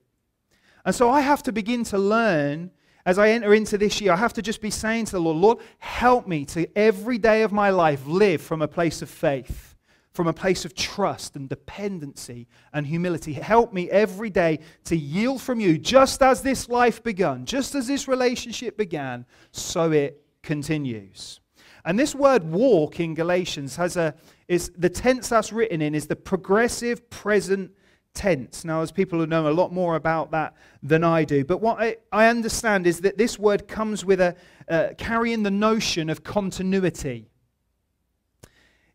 And 0.86 0.94
so 0.94 1.10
I 1.10 1.20
have 1.20 1.42
to 1.42 1.52
begin 1.52 1.84
to 1.84 1.98
learn 1.98 2.70
as 3.06 3.18
I 3.18 3.30
enter 3.30 3.52
into 3.52 3.76
this 3.76 4.00
year, 4.00 4.12
I 4.12 4.16
have 4.16 4.32
to 4.34 4.42
just 4.42 4.60
be 4.60 4.70
saying 4.70 5.06
to 5.06 5.12
the 5.12 5.20
Lord, 5.20 5.36
Lord, 5.36 5.58
help 5.78 6.26
me 6.26 6.44
to 6.46 6.66
every 6.76 7.18
day 7.18 7.42
of 7.42 7.52
my 7.52 7.70
life 7.70 8.06
live 8.06 8.40
from 8.40 8.62
a 8.62 8.68
place 8.68 9.02
of 9.02 9.10
faith, 9.10 9.74
from 10.12 10.26
a 10.26 10.32
place 10.32 10.64
of 10.64 10.74
trust 10.74 11.36
and 11.36 11.48
dependency 11.48 12.46
and 12.72 12.86
humility. 12.86 13.34
Help 13.34 13.72
me 13.72 13.90
every 13.90 14.30
day 14.30 14.60
to 14.84 14.96
yield 14.96 15.42
from 15.42 15.60
you, 15.60 15.76
just 15.76 16.22
as 16.22 16.40
this 16.40 16.68
life 16.68 17.02
began, 17.02 17.44
just 17.44 17.74
as 17.74 17.86
this 17.86 18.08
relationship 18.08 18.78
began, 18.78 19.26
so 19.52 19.90
it 19.92 20.24
continues. 20.42 21.40
And 21.84 21.98
this 21.98 22.14
word 22.14 22.44
walk 22.44 23.00
in 23.00 23.14
Galatians 23.14 23.76
has 23.76 23.96
a 23.96 24.14
is 24.48 24.70
the 24.76 24.88
tense 24.88 25.28
that's 25.28 25.52
written 25.52 25.82
in 25.82 25.94
is 25.94 26.06
the 26.06 26.16
progressive 26.16 27.08
present 27.10 27.70
tense. 28.14 28.64
Now, 28.64 28.80
as 28.80 28.92
people 28.92 29.18
who 29.18 29.26
know 29.26 29.48
a 29.48 29.52
lot 29.52 29.72
more 29.72 29.96
about 29.96 30.30
that 30.30 30.54
than 30.82 31.04
I 31.04 31.24
do, 31.24 31.44
but 31.44 31.60
what 31.60 31.80
I, 31.80 31.96
I 32.12 32.28
understand 32.28 32.86
is 32.86 33.00
that 33.00 33.18
this 33.18 33.38
word 33.38 33.68
comes 33.68 34.04
with 34.04 34.20
a 34.20 34.36
uh, 34.68 34.88
carrying 34.96 35.42
the 35.42 35.50
notion 35.50 36.08
of 36.08 36.24
continuity. 36.24 37.28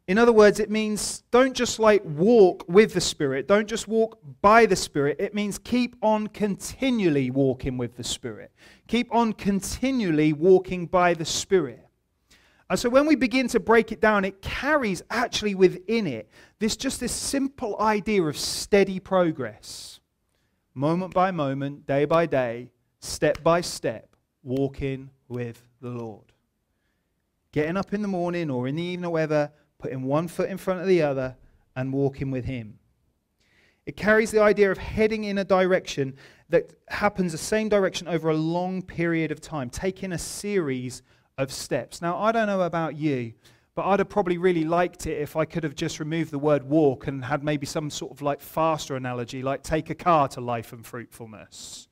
In 0.07 0.17
other 0.17 0.31
words, 0.31 0.59
it 0.59 0.71
means 0.71 1.21
don't 1.29 1.53
just 1.53 1.77
like 1.77 2.01
walk 2.03 2.65
with 2.67 2.95
the 2.95 3.01
Spirit, 3.01 3.47
don't 3.47 3.67
just 3.67 3.88
walk 3.88 4.17
by 4.41 4.65
the 4.65 4.75
Spirit. 4.75 5.17
It 5.19 5.35
means 5.35 5.59
keep 5.59 5.95
on 6.01 6.25
continually 6.27 7.29
walking 7.29 7.77
with 7.77 7.95
the 7.95 8.03
Spirit. 8.03 8.51
Keep 8.88 9.13
on 9.13 9.33
continually 9.33 10.33
walking 10.33 10.88
by 10.88 11.13
the 11.13 11.25
Spirit. 11.25 11.88
And 12.69 12.77
so 12.77 12.89
when 12.89 13.07
we 13.07 13.15
begin 13.15 13.47
to 13.49 13.59
break 13.59 13.91
it 13.91 13.99
down, 13.99 14.25
it 14.25 14.41
carries 14.41 15.01
actually 15.09 15.55
within 15.55 16.05
it 16.05 16.29
this 16.59 16.75
just 16.77 16.99
this 16.99 17.11
simple 17.11 17.75
idea 17.79 18.21
of 18.23 18.38
steady 18.38 18.99
progress. 18.99 19.99
Moment 20.75 21.13
by 21.13 21.31
moment, 21.31 21.88
day 21.88 22.05
by 22.05 22.25
day, 22.25 22.71
step 22.99 23.41
by 23.41 23.61
step, 23.61 24.15
walking 24.43 25.09
with 25.27 25.67
the 25.81 25.89
Lord. 25.89 26.31
Getting 27.51 27.77
up 27.77 27.93
in 27.93 28.03
the 28.03 28.07
morning 28.07 28.51
or 28.51 28.67
in 28.67 28.75
the 28.75 28.83
evening 28.83 29.07
or 29.07 29.13
whatever, 29.13 29.51
putting 29.79 30.03
one 30.03 30.27
foot 30.27 30.49
in 30.49 30.57
front 30.57 30.81
of 30.81 30.88
the 30.88 31.01
other 31.01 31.35
and 31.75 31.91
walking 31.91 32.29
with 32.29 32.45
Him. 32.45 32.77
It 33.85 33.97
carries 33.97 34.29
the 34.29 34.43
idea 34.43 34.71
of 34.71 34.77
heading 34.77 35.23
in 35.23 35.39
a 35.39 35.43
direction 35.43 36.15
that 36.49 36.73
happens 36.89 37.31
the 37.31 37.39
same 37.39 37.69
direction 37.69 38.07
over 38.07 38.29
a 38.29 38.35
long 38.35 38.83
period 38.83 39.31
of 39.31 39.41
time, 39.41 39.71
taking 39.71 40.11
a 40.11 40.17
series 40.19 41.01
of 41.39 41.51
steps. 41.51 42.01
Now, 42.01 42.19
I 42.19 42.31
don't 42.31 42.48
know 42.48 42.62
about 42.62 42.98
you, 42.98 43.34
but 43.74 43.86
I'd 43.86 44.00
have 44.00 44.10
probably 44.10 44.38
really 44.38 44.65
liked 44.65 45.08
it 45.08 45.22
if 45.22 45.38
I 45.38 45.46
could 45.46 45.63
have 45.63 45.74
just 45.74 46.00
removed 46.00 46.31
the 46.31 46.38
word 46.38 46.63
walk 46.63 47.08
and 47.08 47.24
had 47.24 47.43
maybe 47.43 47.65
some 47.65 47.89
sort 47.89 48.12
of 48.12 48.22
like 48.22 48.41
faster 48.41 48.96
analogy, 48.98 49.41
like 49.41 49.63
take 49.63 49.89
a 49.89 49.96
car 49.96 50.27
to 50.29 50.41
life 50.41 50.74
and 50.74 50.86
fruitfulness. 50.86 51.88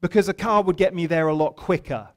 Because 0.00 0.28
a 0.28 0.34
car 0.34 0.62
would 0.62 0.76
get 0.76 0.94
me 0.94 1.06
there 1.06 1.26
a 1.26 1.34
lot 1.34 1.56
quicker. 1.56 2.08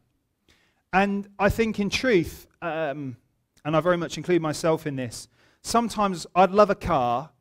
And 0.94 1.28
I 1.40 1.50
think, 1.50 1.80
in 1.80 1.90
truth, 1.90 2.48
um, 2.62 3.18
and 3.66 3.76
I 3.76 3.80
very 3.80 3.98
much 3.98 4.18
include 4.18 4.42
myself 4.42 4.86
in 4.86 4.96
this, 4.96 5.28
sometimes 5.64 6.28
I'd 6.36 6.52
love 6.52 6.70
a 6.70 6.76
car 6.76 7.32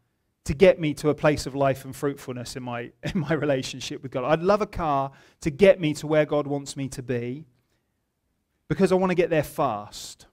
to 0.45 0.55
get 0.55 0.81
me 0.81 0.95
to 0.95 1.11
a 1.11 1.15
place 1.15 1.45
of 1.45 1.55
life 1.55 1.85
and 1.85 1.95
fruitfulness 1.95 2.57
in 2.57 2.62
my, 2.62 2.93
in 3.03 3.21
my 3.21 3.35
relationship 3.35 4.03
with 4.03 4.11
God. 4.11 4.25
I'd 4.25 4.43
love 4.43 4.62
a 4.62 4.67
car 4.67 5.12
to 5.43 5.50
get 5.50 5.81
me 5.81 5.93
to 5.95 6.07
where 6.07 6.25
God 6.25 6.47
wants 6.47 6.76
me 6.79 6.88
to 6.88 7.03
be 7.03 7.45
because 8.68 8.92
I 8.92 8.94
want 8.96 9.11
to 9.11 9.14
get 9.14 9.30
there 9.30 9.42
fast. 9.42 10.26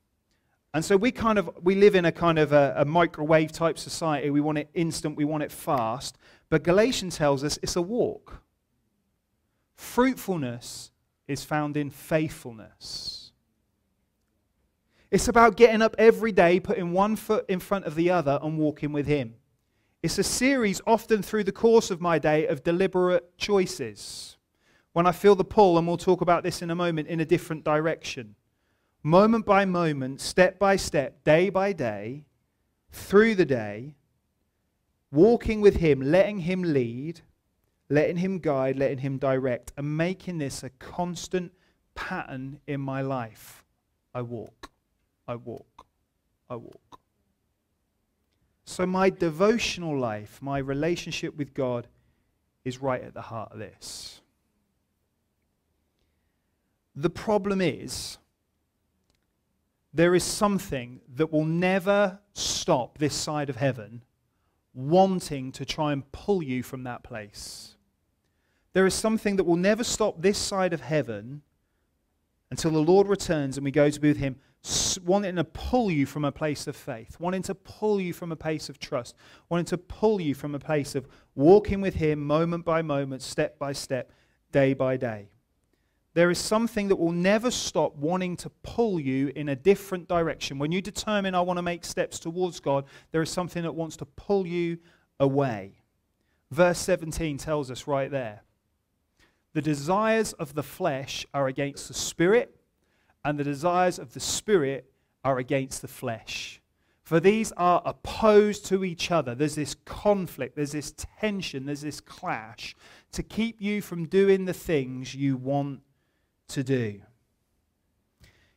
And 0.74 0.84
so 0.84 0.98
we 0.98 1.12
kind 1.12 1.38
of 1.38 1.52
we 1.62 1.76
live 1.76 1.94
in 1.94 2.06
a 2.06 2.12
kind 2.12 2.40
of 2.40 2.52
a, 2.52 2.74
a, 2.78 2.86
microwave 2.86 3.52
type 3.52 3.78
society. 3.78 4.32
We 4.32 4.42
want 4.42 4.58
it 4.58 4.70
instant, 4.74 5.16
we 5.16 5.26
want 5.26 5.44
it 5.44 5.52
fast. 5.52 6.18
But 6.50 6.64
Galatians 6.64 7.18
tells 7.18 7.44
us 7.44 7.60
it's 7.62 7.76
a 7.76 7.82
walk. 7.82 8.42
Fruitfulness 9.76 10.92
is 11.28 11.44
found 11.44 11.78
in 11.78 11.90
faithfulness. 11.90 13.32
It's 15.12 15.28
about 15.28 15.58
getting 15.58 15.84
up 15.84 15.96
every 16.00 16.32
day, 16.32 16.60
putting 16.60 16.92
one 16.92 17.16
foot 17.16 17.46
in 17.48 17.60
front 17.60 17.86
of 17.86 17.94
the 17.94 18.10
other, 18.10 18.40
and 18.42 18.58
walking 18.58 18.92
with 18.92 19.06
Him. 19.06 19.36
It's 20.02 20.18
a 20.18 20.24
series, 20.24 20.82
often 20.88 21.22
through 21.22 21.44
the 21.44 21.52
course 21.52 21.92
of 21.92 22.02
my 22.02 22.18
day, 22.18 22.48
of 22.48 22.64
deliberate 22.64 23.38
choices 23.38 24.38
when 24.94 25.08
I 25.08 25.12
feel 25.12 25.36
the 25.36 25.44
pull, 25.44 25.78
and 25.78 25.88
we'll 25.88 25.98
talk 25.98 26.22
about 26.22 26.44
this 26.44 26.62
in 26.62 26.70
a 26.70 26.76
moment, 26.76 27.08
in 27.08 27.20
a 27.20 27.26
different 27.26 27.64
direction. 27.64 28.36
Moment 29.02 29.46
by 29.46 29.66
moment, 29.66 30.22
step 30.22 30.58
by 30.58 30.76
step, 30.76 31.24
day 31.24 31.50
by 31.50 31.74
day, 31.74 32.26
through 32.92 33.36
the 33.36 33.46
day, 33.46 33.96
walking 35.12 35.62
with 35.62 35.78
Him, 35.78 36.00
letting 36.00 36.40
Him 36.40 36.62
lead, 36.64 37.22
letting 37.90 38.18
Him 38.18 38.40
guide, 38.40 38.78
letting 38.78 39.00
Him 39.00 39.18
direct, 39.18 39.74
and 39.78 39.98
making 39.98 40.38
this 40.38 40.64
a 40.64 40.70
constant 40.70 41.52
pattern 41.96 42.60
in 42.68 42.80
my 42.80 43.02
life. 43.02 43.64
I 44.14 44.22
walk, 44.22 44.72
I 45.28 45.36
walk, 45.36 45.88
I 46.50 46.56
walk. 46.56 47.00
So, 48.66 48.86
my 48.86 49.10
devotional 49.10 50.00
life, 50.00 50.40
my 50.42 50.60
relationship 50.60 51.36
with 51.36 51.54
God, 51.54 51.88
is 52.64 52.82
right 52.82 53.04
at 53.04 53.14
the 53.14 53.22
heart 53.22 53.52
of 53.52 53.60
this. 53.60 54.22
The 56.96 57.10
problem 57.10 57.62
is, 57.62 58.18
there 59.94 60.16
is 60.16 60.24
something 60.24 61.02
that 61.16 61.32
will 61.32 61.46
never 61.46 62.20
stop 62.34 62.98
this 62.98 63.14
side 63.14 63.50
of 63.50 63.56
heaven 63.56 64.04
wanting 64.74 65.52
to 65.52 65.66
try 65.66 65.94
and 65.94 66.12
pull 66.12 66.42
you 66.42 66.64
from 66.64 66.84
that 66.84 67.04
place. 67.04 67.76
There 68.74 68.88
is 68.88 68.96
something 68.96 69.36
that 69.36 69.44
will 69.44 69.56
never 69.56 69.84
stop 69.84 70.22
this 70.22 70.38
side 70.38 70.74
of 70.74 70.82
heaven 70.82 71.44
until 72.50 72.72
the 72.72 72.80
Lord 72.80 73.08
returns 73.08 73.58
and 73.58 73.66
we 73.66 73.72
go 73.72 73.90
to 73.90 74.00
be 74.00 74.08
with 74.08 74.18
Him, 74.18 74.36
wanting 75.04 75.36
to 75.36 75.44
pull 75.44 75.92
you 75.92 76.08
from 76.08 76.26
a 76.26 76.32
place 76.32 76.66
of 76.66 76.76
faith, 76.76 77.20
wanting 77.20 77.44
to 77.44 77.56
pull 77.56 78.02
you 78.02 78.14
from 78.14 78.32
a 78.32 78.36
place 78.36 78.70
of 78.70 78.80
trust, 78.80 79.16
wanting 79.50 79.66
to 79.66 79.78
pull 79.78 80.20
you 80.20 80.34
from 80.34 80.56
a 80.56 80.60
place 80.60 80.96
of 80.96 81.08
walking 81.36 81.82
with 81.82 81.96
Him 81.96 82.26
moment 82.26 82.66
by 82.66 82.82
moment, 82.82 83.22
step 83.22 83.60
by 83.60 83.74
step, 83.74 84.12
day 84.52 84.74
by 84.74 84.98
day. 84.98 85.30
There 86.14 86.30
is 86.30 86.38
something 86.38 86.90
that 86.90 86.98
will 86.98 87.12
never 87.12 87.50
stop 87.50 87.96
wanting 87.96 88.38
to 88.38 88.50
pull 88.62 89.00
you 89.00 89.32
in 89.36 89.50
a 89.50 89.56
different 89.56 90.08
direction. 90.08 90.60
When 90.60 90.72
you 90.72 90.82
determine, 90.82 91.34
I 91.34 91.42
want 91.42 91.58
to 91.58 91.64
make 91.64 91.84
steps 91.84 92.20
towards 92.20 92.60
God, 92.60 92.86
there 93.12 93.22
is 93.24 93.32
something 93.32 93.64
that 93.64 93.74
wants 93.74 93.98
to 93.98 94.06
pull 94.06 94.46
you 94.46 94.78
away. 95.20 95.76
verse 96.52 96.78
17 96.80 97.38
tells 97.38 97.72
us 97.72 97.88
right 97.88 98.12
there. 98.12 98.44
The 99.54 99.62
desires 99.62 100.34
of 100.34 100.54
the 100.54 100.64
flesh 100.64 101.26
are 101.34 101.48
against 101.48 101.88
the 101.88 101.94
spirit, 101.94 102.56
and 103.26 103.40
the 103.40 103.44
desires 103.44 103.98
of 103.98 104.14
the 104.14 104.20
spirit 104.20 104.92
are 105.24 105.40
against 105.40 105.82
the 105.82 105.88
flesh. 105.88 106.62
For 107.04 107.20
these 107.20 107.52
are 107.54 107.82
opposed 107.86 108.66
to 108.68 108.84
each 108.84 109.12
other. 109.12 109.36
There's 109.36 109.56
this 109.56 109.76
conflict, 109.86 110.56
there's 110.56 110.72
this 110.72 110.94
tension, 111.20 111.66
there's 111.66 111.82
this 111.82 112.00
clash 112.00 112.76
to 113.12 113.24
keep 113.24 113.62
you 113.62 113.82
from 113.82 114.08
doing 114.08 114.46
the 114.46 114.54
things 114.54 115.14
you 115.14 115.38
want 115.38 115.82
to 116.50 116.64
do. 116.64 117.02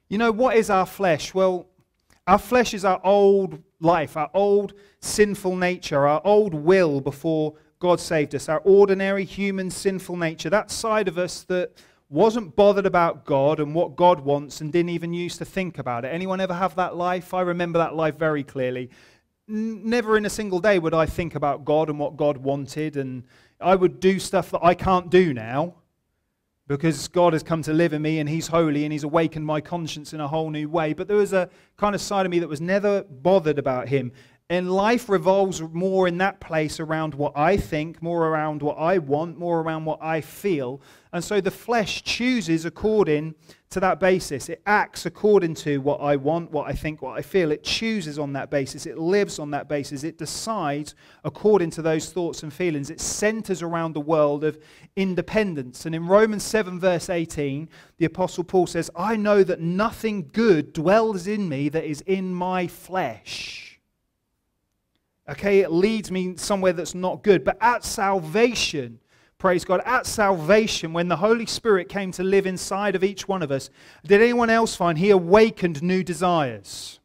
You 0.08 0.18
know, 0.18 0.30
what 0.30 0.56
is 0.56 0.70
our 0.70 0.86
flesh? 0.86 1.34
Well, 1.34 1.66
our 2.26 2.38
flesh 2.38 2.74
is 2.74 2.84
our 2.84 3.00
old 3.04 3.62
life, 3.80 4.16
our 4.16 4.30
old 4.34 4.74
sinful 5.00 5.56
nature, 5.56 6.06
our 6.06 6.20
old 6.24 6.54
will 6.54 7.00
before 7.00 7.54
God 7.78 8.00
saved 8.00 8.34
us, 8.34 8.48
our 8.48 8.60
ordinary 8.60 9.24
human 9.24 9.70
sinful 9.70 10.16
nature, 10.16 10.50
that 10.50 10.70
side 10.70 11.08
of 11.08 11.18
us 11.18 11.42
that 11.44 11.72
wasn't 12.08 12.54
bothered 12.56 12.86
about 12.86 13.24
God 13.24 13.60
and 13.60 13.74
what 13.74 13.96
God 13.96 14.20
wants 14.20 14.60
and 14.60 14.72
didn't 14.72 14.90
even 14.90 15.12
used 15.12 15.38
to 15.38 15.44
think 15.44 15.78
about 15.78 16.04
it. 16.04 16.08
Anyone 16.08 16.40
ever 16.40 16.54
have 16.54 16.76
that 16.76 16.96
life? 16.96 17.34
I 17.34 17.42
remember 17.42 17.78
that 17.78 17.96
life 17.96 18.16
very 18.16 18.44
clearly. 18.44 18.90
Never 19.48 20.16
in 20.16 20.26
a 20.26 20.30
single 20.30 20.60
day 20.60 20.78
would 20.78 20.94
I 20.94 21.06
think 21.06 21.34
about 21.34 21.64
God 21.64 21.88
and 21.88 21.98
what 21.98 22.16
God 22.16 22.38
wanted, 22.38 22.96
and 22.96 23.24
I 23.60 23.74
would 23.74 24.00
do 24.00 24.18
stuff 24.18 24.50
that 24.50 24.64
I 24.64 24.74
can't 24.74 25.10
do 25.10 25.34
now 25.34 25.74
because 26.68 27.08
God 27.08 27.32
has 27.32 27.42
come 27.42 27.62
to 27.62 27.72
live 27.72 27.92
in 27.92 28.02
me 28.02 28.18
and 28.18 28.28
He's 28.28 28.48
holy 28.48 28.84
and 28.84 28.92
He's 28.92 29.04
awakened 29.04 29.46
my 29.46 29.60
conscience 29.60 30.12
in 30.12 30.20
a 30.20 30.28
whole 30.28 30.50
new 30.50 30.68
way. 30.68 30.92
But 30.92 31.08
there 31.08 31.16
was 31.16 31.32
a 31.32 31.48
kind 31.76 31.94
of 31.94 32.00
side 32.00 32.26
of 32.26 32.32
me 32.32 32.38
that 32.40 32.48
was 32.48 32.60
never 32.60 33.04
bothered 33.04 33.58
about 33.58 33.88
Him. 33.88 34.12
And 34.48 34.70
life 34.70 35.08
revolves 35.08 35.60
more 35.60 36.06
in 36.06 36.18
that 36.18 36.38
place 36.38 36.78
around 36.78 37.14
what 37.14 37.32
I 37.34 37.56
think, 37.56 38.00
more 38.00 38.28
around 38.28 38.62
what 38.62 38.78
I 38.78 38.98
want, 38.98 39.38
more 39.38 39.60
around 39.60 39.84
what 39.84 40.00
I 40.00 40.20
feel. 40.20 40.80
And 41.16 41.24
so 41.24 41.40
the 41.40 41.50
flesh 41.50 42.02
chooses 42.02 42.66
according 42.66 43.34
to 43.70 43.80
that 43.80 43.98
basis. 43.98 44.50
It 44.50 44.60
acts 44.66 45.06
according 45.06 45.54
to 45.54 45.78
what 45.78 46.02
I 46.02 46.14
want, 46.16 46.50
what 46.50 46.68
I 46.68 46.72
think, 46.72 47.00
what 47.00 47.18
I 47.18 47.22
feel. 47.22 47.50
It 47.50 47.64
chooses 47.64 48.18
on 48.18 48.34
that 48.34 48.50
basis. 48.50 48.84
It 48.84 48.98
lives 48.98 49.38
on 49.38 49.50
that 49.52 49.66
basis. 49.66 50.04
It 50.04 50.18
decides 50.18 50.94
according 51.24 51.70
to 51.70 51.82
those 51.82 52.12
thoughts 52.12 52.42
and 52.42 52.52
feelings. 52.52 52.90
It 52.90 53.00
centers 53.00 53.62
around 53.62 53.94
the 53.94 54.00
world 54.00 54.44
of 54.44 54.58
independence. 54.94 55.86
And 55.86 55.94
in 55.94 56.06
Romans 56.06 56.44
7, 56.44 56.78
verse 56.78 57.08
18, 57.08 57.70
the 57.96 58.04
Apostle 58.04 58.44
Paul 58.44 58.66
says, 58.66 58.90
I 58.94 59.16
know 59.16 59.42
that 59.42 59.58
nothing 59.58 60.28
good 60.34 60.74
dwells 60.74 61.26
in 61.26 61.48
me 61.48 61.70
that 61.70 61.84
is 61.84 62.02
in 62.02 62.34
my 62.34 62.66
flesh. 62.66 63.80
Okay, 65.30 65.60
it 65.60 65.72
leads 65.72 66.10
me 66.10 66.36
somewhere 66.36 66.74
that's 66.74 66.94
not 66.94 67.22
good. 67.22 67.42
But 67.42 67.56
at 67.62 67.84
salvation, 67.84 69.00
praise 69.46 69.64
God, 69.64 69.80
at 69.84 70.06
salvation, 70.06 70.92
when 70.92 71.06
the 71.06 71.18
Holy 71.18 71.46
Spirit 71.46 71.88
came 71.88 72.10
to 72.10 72.24
live 72.24 72.48
inside 72.48 72.96
of 72.96 73.04
each 73.04 73.28
one 73.28 73.44
of 73.44 73.52
us, 73.52 73.70
did 74.04 74.20
anyone 74.20 74.50
else 74.50 74.74
find 74.74 74.98
He 74.98 75.10
awakened 75.10 75.84
new 75.84 76.02
desires? 76.02 76.98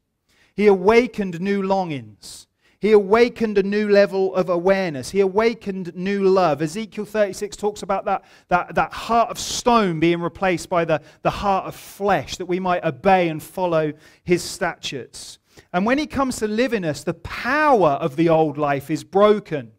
He 0.55 0.65
awakened 0.65 1.39
new 1.39 1.62
longings. 1.62 2.48
He 2.79 2.93
awakened 2.93 3.60
a 3.60 3.63
new 3.63 3.88
level 3.89 4.33
of 4.33 4.50
awareness. 4.50 5.12
He 5.12 5.19
awakened 5.19 5.95
new 5.95 6.24
love. 6.24 6.63
Ezekiel 6.63 7.05
36 7.05 7.57
talks 7.57 7.83
about 7.83 8.05
that, 8.05 8.24
that, 8.48 8.74
that 8.74 8.91
heart 8.91 9.29
of 9.29 9.38
stone 9.38 10.00
being 10.00 10.19
replaced 10.19 10.67
by 10.67 10.83
the, 10.83 11.00
the 11.21 11.29
heart 11.29 11.67
of 11.67 11.75
flesh, 11.75 12.38
that 12.38 12.48
we 12.48 12.60
might 12.60 12.83
obey 12.83 13.29
and 13.29 13.43
follow 13.43 13.93
his 14.24 14.41
statutes. 14.41 15.38
And 15.74 15.86
when 15.86 16.00
he 16.00 16.07
comes 16.07 16.38
to 16.38 16.48
live 16.48 16.74
in 16.74 16.86
us, 16.86 17.03
the 17.03 17.13
power 17.13 18.00
of 18.01 18.15
the 18.15 18.29
old 18.29 18.57
life 18.57 18.89
is 18.89 19.03
broken. 19.03 19.74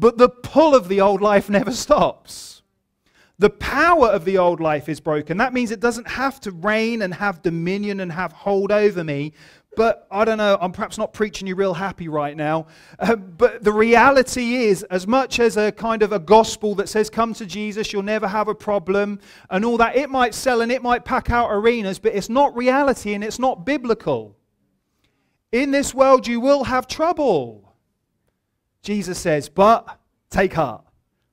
But 0.00 0.16
the 0.16 0.30
pull 0.30 0.74
of 0.74 0.88
the 0.88 1.02
old 1.02 1.20
life 1.20 1.50
never 1.50 1.72
stops. 1.72 2.62
The 3.38 3.50
power 3.50 4.08
of 4.08 4.24
the 4.24 4.38
old 4.38 4.58
life 4.58 4.88
is 4.88 4.98
broken. 4.98 5.36
That 5.36 5.52
means 5.52 5.70
it 5.70 5.80
doesn't 5.80 6.08
have 6.08 6.40
to 6.40 6.50
reign 6.50 7.02
and 7.02 7.12
have 7.14 7.42
dominion 7.42 8.00
and 8.00 8.10
have 8.10 8.32
hold 8.32 8.72
over 8.72 9.04
me. 9.04 9.34
But 9.76 10.06
I 10.10 10.24
don't 10.24 10.38
know, 10.38 10.58
I'm 10.60 10.72
perhaps 10.72 10.98
not 10.98 11.12
preaching 11.12 11.46
you 11.46 11.54
real 11.54 11.74
happy 11.74 12.08
right 12.08 12.36
now. 12.36 12.66
Uh, 12.98 13.14
but 13.14 13.62
the 13.62 13.72
reality 13.72 14.56
is, 14.56 14.82
as 14.84 15.06
much 15.06 15.38
as 15.38 15.56
a 15.56 15.70
kind 15.70 16.02
of 16.02 16.12
a 16.12 16.18
gospel 16.18 16.74
that 16.76 16.88
says, 16.88 17.08
come 17.08 17.34
to 17.34 17.46
Jesus, 17.46 17.92
you'll 17.92 18.02
never 18.02 18.26
have 18.26 18.48
a 18.48 18.54
problem, 18.54 19.20
and 19.48 19.64
all 19.64 19.76
that, 19.76 19.96
it 19.96 20.10
might 20.10 20.34
sell 20.34 20.60
and 20.60 20.72
it 20.72 20.82
might 20.82 21.04
pack 21.04 21.30
out 21.30 21.50
arenas, 21.50 21.98
but 21.98 22.14
it's 22.14 22.28
not 22.28 22.56
reality 22.56 23.14
and 23.14 23.22
it's 23.22 23.38
not 23.38 23.64
biblical. 23.64 24.36
In 25.52 25.70
this 25.70 25.94
world 25.94 26.26
you 26.26 26.40
will 26.40 26.64
have 26.64 26.86
trouble. 26.86 27.69
Jesus 28.82 29.18
says, 29.18 29.48
But 29.48 29.98
take 30.30 30.54
heart, 30.54 30.84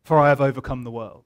for 0.03 0.19
I 0.19 0.29
have 0.29 0.41
overcome 0.41 0.83
the 0.83 0.91
world. 0.91 1.23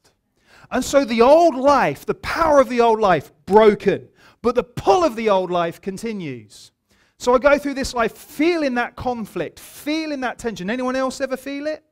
And 0.69 0.83
so 0.83 1.03
the 1.03 1.21
old 1.21 1.55
life, 1.55 2.05
the 2.05 2.13
power 2.13 2.59
of 2.59 2.69
the 2.69 2.81
old 2.81 2.99
life, 2.99 3.31
broken. 3.45 4.07
But 4.41 4.55
the 4.55 4.63
pull 4.63 5.03
of 5.03 5.15
the 5.15 5.29
old 5.29 5.51
life 5.51 5.81
continues. 5.81 6.71
So 7.17 7.35
I 7.35 7.37
go 7.37 7.57
through 7.57 7.75
this 7.75 7.93
life 7.93 8.13
feeling 8.13 8.75
that 8.75 8.95
conflict, 8.95 9.59
feeling 9.59 10.21
that 10.21 10.39
tension. 10.39 10.69
Anyone 10.69 10.95
else 10.95 11.21
ever 11.21 11.37
feel 11.37 11.67
it? 11.67 11.83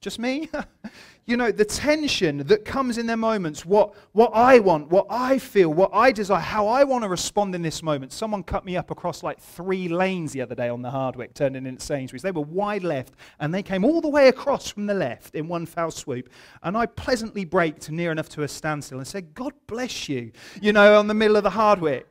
Just 0.00 0.18
me? 0.18 0.48
you 1.28 1.36
know, 1.36 1.52
the 1.52 1.64
tension 1.64 2.38
that 2.38 2.64
comes 2.64 2.96
in 2.96 3.06
their 3.06 3.18
moments, 3.18 3.66
what, 3.66 3.94
what 4.12 4.30
I 4.34 4.60
want, 4.60 4.88
what 4.88 5.06
I 5.10 5.38
feel, 5.38 5.68
what 5.68 5.90
I 5.92 6.10
desire, 6.10 6.40
how 6.40 6.66
I 6.66 6.84
want 6.84 7.04
to 7.04 7.08
respond 7.10 7.54
in 7.54 7.60
this 7.60 7.82
moment. 7.82 8.14
Someone 8.14 8.42
cut 8.42 8.64
me 8.64 8.78
up 8.78 8.90
across 8.90 9.22
like 9.22 9.38
three 9.38 9.88
lanes 9.88 10.32
the 10.32 10.40
other 10.40 10.54
day 10.54 10.70
on 10.70 10.80
the 10.80 10.90
Hardwick, 10.90 11.34
turning 11.34 11.66
in 11.66 11.74
at 11.74 11.82
Sainsbury's. 11.82 12.22
They 12.22 12.30
were 12.30 12.40
wide 12.40 12.82
left, 12.82 13.12
and 13.40 13.52
they 13.52 13.62
came 13.62 13.84
all 13.84 14.00
the 14.00 14.08
way 14.08 14.28
across 14.28 14.70
from 14.70 14.86
the 14.86 14.94
left 14.94 15.34
in 15.34 15.48
one 15.48 15.66
foul 15.66 15.90
swoop. 15.90 16.30
And 16.62 16.78
I 16.78 16.86
pleasantly 16.86 17.44
braked 17.44 17.90
near 17.90 18.10
enough 18.10 18.30
to 18.30 18.44
a 18.44 18.48
standstill 18.48 18.96
and 18.96 19.06
said, 19.06 19.34
God 19.34 19.52
bless 19.66 20.08
you, 20.08 20.32
you 20.62 20.72
know, 20.72 20.98
on 20.98 21.08
the 21.08 21.14
middle 21.14 21.36
of 21.36 21.42
the 21.42 21.50
Hardwick. 21.50 22.10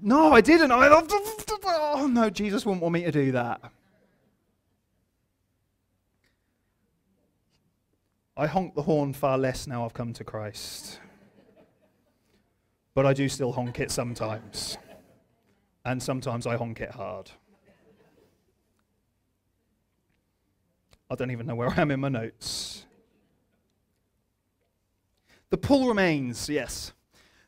No, 0.00 0.32
I 0.32 0.40
didn't. 0.40 0.70
I, 0.70 0.88
oh, 0.90 2.06
no, 2.06 2.30
Jesus 2.30 2.64
wouldn't 2.64 2.82
want 2.82 2.92
me 2.92 3.02
to 3.02 3.10
do 3.10 3.32
that. 3.32 3.60
I 8.36 8.46
honk 8.46 8.74
the 8.74 8.82
horn 8.82 9.12
far 9.12 9.38
less 9.38 9.66
now 9.66 9.84
I've 9.84 9.94
come 9.94 10.12
to 10.14 10.24
Christ. 10.24 10.98
But 12.94 13.06
I 13.06 13.12
do 13.12 13.28
still 13.28 13.52
honk 13.52 13.80
it 13.80 13.90
sometimes. 13.90 14.76
And 15.84 16.02
sometimes 16.02 16.46
I 16.46 16.56
honk 16.56 16.80
it 16.80 16.90
hard. 16.90 17.30
I 21.10 21.14
don't 21.14 21.30
even 21.30 21.46
know 21.46 21.54
where 21.54 21.68
I 21.68 21.80
am 21.80 21.90
in 21.90 22.00
my 22.00 22.08
notes. 22.08 22.86
The 25.50 25.58
pull 25.58 25.86
remains, 25.86 26.48
yes. 26.48 26.92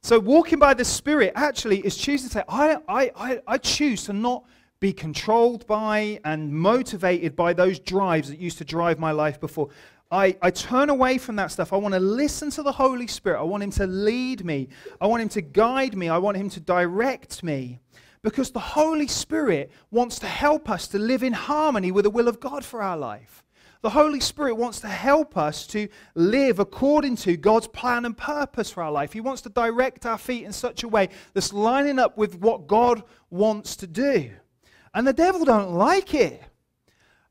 So 0.02 0.20
walking 0.20 0.60
by 0.60 0.74
the 0.74 0.84
Spirit 0.84 1.32
actually 1.34 1.80
is 1.80 1.96
choosing 1.96 2.28
to 2.28 2.34
say, 2.34 2.42
I, 2.48 2.76
I, 2.86 3.10
I, 3.16 3.40
I 3.46 3.58
choose 3.58 4.04
to 4.04 4.12
not 4.12 4.44
be 4.78 4.92
controlled 4.92 5.66
by 5.66 6.20
and 6.24 6.52
motivated 6.52 7.34
by 7.34 7.52
those 7.52 7.80
drives 7.80 8.28
that 8.28 8.38
used 8.38 8.58
to 8.58 8.64
drive 8.64 9.00
my 9.00 9.10
life 9.10 9.40
before. 9.40 9.70
I, 10.10 10.36
I 10.40 10.50
turn 10.50 10.88
away 10.88 11.18
from 11.18 11.36
that 11.36 11.50
stuff. 11.50 11.72
I 11.72 11.76
want 11.76 11.94
to 11.94 12.00
listen 12.00 12.50
to 12.50 12.62
the 12.62 12.72
Holy 12.72 13.06
Spirit. 13.06 13.40
I 13.40 13.42
want 13.42 13.62
Him 13.62 13.72
to 13.72 13.86
lead 13.86 14.44
me. 14.44 14.68
I 15.00 15.06
want 15.06 15.22
Him 15.22 15.28
to 15.30 15.40
guide 15.40 15.96
me. 15.96 16.08
I 16.08 16.18
want 16.18 16.36
Him 16.36 16.48
to 16.50 16.60
direct 16.60 17.42
me. 17.42 17.80
Because 18.22 18.50
the 18.50 18.60
Holy 18.60 19.08
Spirit 19.08 19.70
wants 19.90 20.18
to 20.20 20.26
help 20.26 20.70
us 20.70 20.88
to 20.88 20.98
live 20.98 21.22
in 21.22 21.32
harmony 21.32 21.90
with 21.92 22.04
the 22.04 22.10
will 22.10 22.28
of 22.28 22.40
God 22.40 22.64
for 22.64 22.82
our 22.82 22.96
life. 22.96 23.44
The 23.82 23.90
Holy 23.90 24.20
Spirit 24.20 24.56
wants 24.56 24.80
to 24.80 24.88
help 24.88 25.36
us 25.36 25.66
to 25.68 25.88
live 26.14 26.58
according 26.58 27.16
to 27.16 27.36
God's 27.36 27.68
plan 27.68 28.04
and 28.04 28.16
purpose 28.16 28.70
for 28.70 28.82
our 28.82 28.90
life. 28.90 29.12
He 29.12 29.20
wants 29.20 29.42
to 29.42 29.48
direct 29.48 30.06
our 30.06 30.18
feet 30.18 30.44
in 30.44 30.52
such 30.52 30.82
a 30.82 30.88
way 30.88 31.08
that's 31.34 31.52
lining 31.52 31.98
up 31.98 32.16
with 32.16 32.36
what 32.40 32.66
God 32.66 33.02
wants 33.30 33.76
to 33.76 33.86
do. 33.86 34.30
And 34.94 35.06
the 35.06 35.12
devil 35.12 35.44
don't 35.44 35.74
like 35.74 36.14
it. 36.14 36.42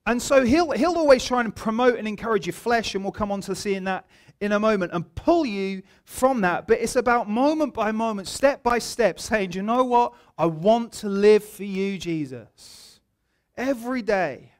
And 0.08 0.22
so 0.22 0.46
he'll, 0.46 0.72
he'll 0.72 0.98
always 0.98 1.26
try 1.26 1.42
and 1.42 1.56
promote 1.56 1.98
and 1.98 2.08
encourage 2.08 2.46
your 2.46 2.54
flesh, 2.54 2.94
and 2.94 3.04
we'll 3.04 3.12
come 3.12 3.32
on 3.32 3.42
to 3.42 3.56
seeing 3.56 3.86
that 3.86 4.06
in 4.40 4.52
a 4.52 4.60
moment, 4.60 4.92
and 4.94 5.16
pull 5.16 5.46
you 5.46 5.82
from 6.04 6.42
that. 6.42 6.68
But 6.68 6.80
it's 6.80 6.96
about 6.96 7.28
moment 7.30 7.74
by 7.74 7.92
moment, 7.92 8.28
step 8.28 8.62
by 8.62 8.80
step, 8.80 9.20
saying, 9.20 9.52
Do 9.52 9.60
you 9.60 9.64
know 9.64 9.84
what? 9.84 10.14
I 10.38 10.46
want 10.46 10.92
to 10.94 11.10
live 11.10 11.44
for 11.44 11.64
you, 11.64 11.98
Jesus. 11.98 13.00
Every 13.58 14.02
day. 14.02 14.52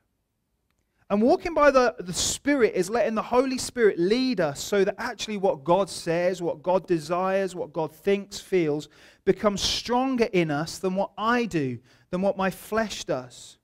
And 1.10 1.22
walking 1.22 1.54
by 1.54 1.70
the, 1.70 1.96
the 2.00 2.14
Spirit 2.14 2.74
is 2.74 2.90
letting 2.90 3.14
the 3.14 3.22
Holy 3.22 3.60
Spirit 3.60 4.00
lead 4.00 4.40
us 4.40 4.60
so 4.60 4.84
that 4.84 4.96
actually 4.98 5.38
what 5.38 5.64
God 5.64 5.88
says, 5.88 6.42
what 6.42 6.64
God 6.64 6.88
desires, 6.88 7.54
what 7.54 7.72
God 7.72 7.92
thinks, 7.92 8.40
feels, 8.40 8.90
becomes 9.24 9.62
stronger 9.62 10.28
in 10.34 10.50
us 10.50 10.80
than 10.80 10.96
what 10.96 11.12
I 11.16 11.46
do, 11.46 11.78
than 12.10 12.22
what 12.22 12.38
my 12.38 12.50
flesh 12.50 13.04
does. 13.04 13.60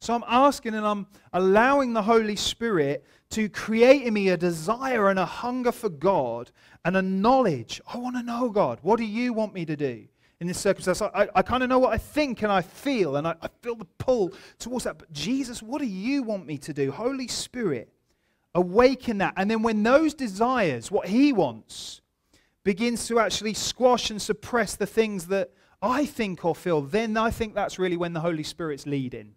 So 0.00 0.14
I'm 0.14 0.24
asking 0.26 0.74
and 0.74 0.86
I'm 0.86 1.06
allowing 1.32 1.92
the 1.92 2.02
Holy 2.02 2.36
Spirit 2.36 3.04
to 3.30 3.48
create 3.48 4.02
in 4.02 4.14
me 4.14 4.30
a 4.30 4.36
desire 4.36 5.10
and 5.10 5.18
a 5.18 5.26
hunger 5.26 5.72
for 5.72 5.88
God 5.88 6.50
and 6.84 6.96
a 6.96 7.02
knowledge. 7.02 7.80
I 7.86 7.98
want 7.98 8.16
to 8.16 8.22
know 8.22 8.48
God. 8.50 8.78
What 8.82 8.98
do 8.98 9.04
you 9.04 9.32
want 9.32 9.54
me 9.54 9.64
to 9.66 9.76
do 9.76 10.06
in 10.40 10.46
this 10.46 10.58
circumstance? 10.58 11.02
I, 11.02 11.28
I 11.34 11.42
kind 11.42 11.62
of 11.62 11.68
know 11.68 11.78
what 11.78 11.92
I 11.92 11.98
think 11.98 12.42
and 12.42 12.50
I 12.50 12.62
feel, 12.62 13.16
and 13.16 13.28
I, 13.28 13.34
I 13.42 13.48
feel 13.62 13.76
the 13.76 13.84
pull 13.98 14.32
towards 14.58 14.84
that. 14.84 14.98
But 14.98 15.12
Jesus, 15.12 15.62
what 15.62 15.80
do 15.80 15.86
you 15.86 16.22
want 16.22 16.46
me 16.46 16.58
to 16.58 16.72
do? 16.72 16.90
Holy 16.90 17.28
Spirit, 17.28 17.92
Awaken 18.54 19.18
that. 19.18 19.34
And 19.36 19.50
then 19.50 19.62
when 19.62 19.82
those 19.82 20.14
desires, 20.14 20.90
what 20.90 21.06
He 21.06 21.32
wants, 21.32 22.00
begins 22.64 23.06
to 23.06 23.20
actually 23.20 23.54
squash 23.54 24.10
and 24.10 24.20
suppress 24.20 24.74
the 24.74 24.86
things 24.86 25.28
that 25.28 25.50
I 25.80 26.04
think 26.04 26.44
or 26.44 26.54
feel, 26.54 26.82
then 26.82 27.16
I 27.16 27.30
think 27.30 27.54
that's 27.54 27.78
really 27.78 27.96
when 27.96 28.12
the 28.12 28.20
Holy 28.20 28.42
Spirit's 28.42 28.86
leading. 28.86 29.34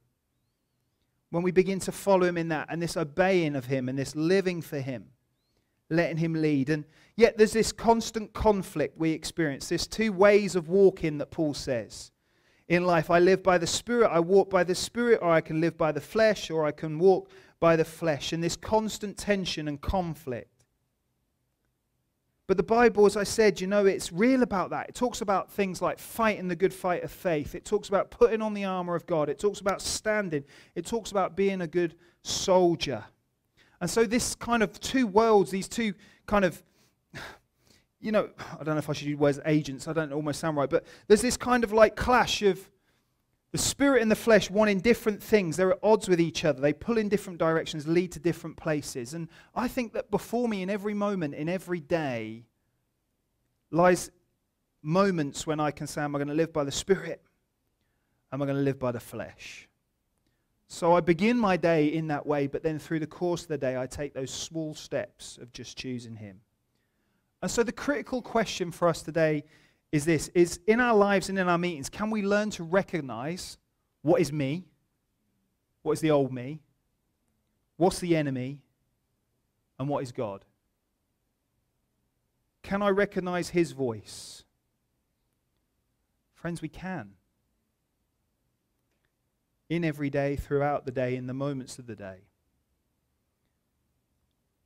When 1.34 1.42
we 1.42 1.50
begin 1.50 1.80
to 1.80 1.92
follow 1.92 2.28
Him 2.28 2.38
in 2.38 2.50
that 2.50 2.68
and 2.70 2.80
this 2.80 2.96
obeying 2.96 3.56
of 3.56 3.66
Him 3.66 3.90
and 3.90 3.98
this 3.98 4.16
living 4.16 4.62
for 4.62 4.80
Him, 4.80 5.06
letting 5.90 6.18
Him 6.18 6.36
lead. 6.36 6.70
And 6.70 6.86
yet 7.16 7.40
there's 7.40 7.54
this 7.54 7.72
constant 7.72 8.34
conflict 8.34 9.00
we 9.00 9.14
experience. 9.14 9.68
There's 9.68 9.88
two 9.88 10.14
ways 10.14 10.56
of 10.56 10.70
walking 10.70 11.18
that 11.18 11.32
Paul 11.32 11.56
says 11.56 12.12
in 12.68 12.86
life. 12.86 13.10
I 13.10 13.18
live 13.18 13.42
by 13.42 13.58
the 13.58 13.66
Spirit, 13.66 14.12
I 14.12 14.20
walk 14.20 14.52
by 14.52 14.64
the 14.64 14.76
Spirit, 14.76 15.22
or 15.24 15.32
I 15.32 15.42
can 15.42 15.60
live 15.60 15.76
by 15.76 15.92
the 15.92 16.00
flesh, 16.00 16.52
or 16.52 16.66
I 16.66 16.72
can 16.72 17.00
walk 17.00 17.32
by 17.60 17.78
the 17.78 17.84
flesh. 17.84 18.32
And 18.32 18.44
this 18.44 18.56
constant 18.56 19.18
tension 19.18 19.68
and 19.68 19.82
conflict. 19.82 20.53
But 22.46 22.58
the 22.58 22.64
Bible, 22.64 23.06
as 23.06 23.16
I 23.16 23.24
said, 23.24 23.62
you 23.62 23.68
know, 23.68 23.86
it's 23.86 24.12
real 24.12 24.44
about 24.44 24.70
that. 24.72 24.90
It 24.90 24.96
talks 24.96 25.22
about 25.22 25.50
things 25.50 25.82
like 25.82 25.98
fighting 25.98 26.50
the 26.50 26.56
good 26.56 26.74
fight 26.74 27.04
of 27.04 27.12
faith. 27.12 27.56
It 27.56 27.64
talks 27.64 27.88
about 27.88 28.12
putting 28.12 28.42
on 28.42 28.54
the 28.54 28.66
armor 28.66 28.96
of 28.96 29.06
God. 29.06 29.30
It 29.30 29.40
talks 29.40 29.62
about 29.62 29.82
standing. 29.82 30.44
It 30.76 30.86
talks 30.86 31.12
about 31.12 31.38
being 31.38 31.62
a 31.62 31.68
good 31.68 31.96
soldier. 32.24 33.06
And 33.80 33.90
so, 33.90 34.06
this 34.06 34.36
kind 34.36 34.62
of 34.62 34.78
two 34.80 35.08
worlds, 35.08 35.52
these 35.52 35.70
two 35.70 35.94
kind 36.26 36.44
of 36.44 36.62
you 38.02 38.12
know, 38.12 38.30
I 38.60 38.64
don't 38.64 38.76
know 38.76 38.80
if 38.80 38.90
I 38.90 38.94
should 38.94 39.08
use 39.08 39.18
words 39.18 39.40
agents, 39.46 39.88
I 39.88 39.94
don't 39.94 40.12
almost 40.12 40.40
sound 40.40 40.58
right, 40.58 40.70
but 40.70 40.86
there's 41.08 41.22
this 41.22 41.38
kind 41.38 41.64
of 41.64 41.72
like 41.72 41.96
clash 41.96 42.42
of 42.42 42.70
the 43.54 43.60
spirit 43.60 44.02
and 44.02 44.10
the 44.10 44.16
flesh 44.16 44.50
want 44.50 44.72
in 44.72 44.80
different 44.80 45.22
things. 45.22 45.56
They're 45.56 45.74
at 45.74 45.80
odds 45.84 46.10
with 46.10 46.20
each 46.20 46.44
other. 46.44 46.60
They 46.60 46.74
pull 46.74 46.98
in 46.98 47.08
different 47.08 47.38
directions, 47.38 47.88
lead 47.88 48.12
to 48.14 48.20
different 48.20 48.58
places. 48.58 49.14
And 49.14 49.30
I 49.54 49.68
think 49.68 49.94
that 49.94 50.10
before 50.10 50.50
me, 50.50 50.64
in 50.64 50.72
every 50.72 50.96
moment, 50.96 51.36
in 51.36 51.48
every 51.48 51.80
day, 51.80 52.46
lies 53.70 54.10
moments 54.82 55.46
when 55.46 55.60
I 55.60 55.70
can 55.70 55.86
say, 55.86 56.02
Am 56.02 56.16
I 56.16 56.18
going 56.18 56.30
to 56.30 56.34
live 56.34 56.52
by 56.52 56.64
the 56.64 56.72
spirit? 56.72 57.22
Am 58.32 58.42
I 58.42 58.46
going 58.46 58.58
to 58.58 58.64
live 58.64 58.80
by 58.80 58.92
the 58.92 59.00
flesh? 59.00 59.70
So 60.68 60.96
I 60.96 61.02
begin 61.02 61.38
my 61.38 61.56
day 61.56 61.86
in 61.86 62.08
that 62.08 62.26
way, 62.26 62.48
but 62.48 62.64
then 62.64 62.80
through 62.80 63.02
the 63.02 63.08
course 63.08 63.44
of 63.44 63.50
the 63.50 63.60
day, 63.60 63.78
I 63.78 63.86
take 63.86 64.16
those 64.16 64.32
small 64.32 64.74
steps 64.74 65.38
of 65.40 65.54
just 65.54 65.78
choosing 65.78 66.16
Him. 66.16 66.42
And 67.44 67.52
so 67.52 67.62
the 67.62 67.72
critical 67.72 68.24
question 68.24 68.72
for 68.72 68.88
us 68.88 69.04
today 69.04 69.44
is 69.94 70.06
this 70.06 70.30
is 70.34 70.60
in 70.66 70.80
our 70.80 70.96
lives 70.96 71.30
and 71.30 71.38
in 71.38 71.48
our 71.48 71.60
meetings, 71.60 71.88
can 71.88 72.10
we 72.10 72.24
learn 72.24 72.50
to 72.50 72.64
recognize 72.64 73.60
what 74.02 74.20
is 74.20 74.34
me? 74.34 74.66
What 75.84 75.94
is 75.94 76.00
the 76.00 76.10
old 76.10 76.34
me? 76.34 76.62
What's 77.78 78.00
the 78.00 78.16
enemy? 78.16 78.64
And 79.78 79.88
what 79.88 80.02
is 80.02 80.12
God? 80.12 80.46
Can 82.64 82.82
I 82.82 82.90
recognize 82.90 83.50
his 83.50 83.72
voice? 83.72 84.44
Friends, 86.34 86.62
we 86.62 86.70
can. 86.70 87.12
In 89.70 89.86
every 89.86 90.10
day, 90.10 90.36
throughout 90.36 90.86
the 90.86 90.92
day, 90.92 91.16
in 91.16 91.28
the 91.28 91.34
moments 91.36 91.78
of 91.78 91.86
the 91.86 91.96
day. 91.96 92.22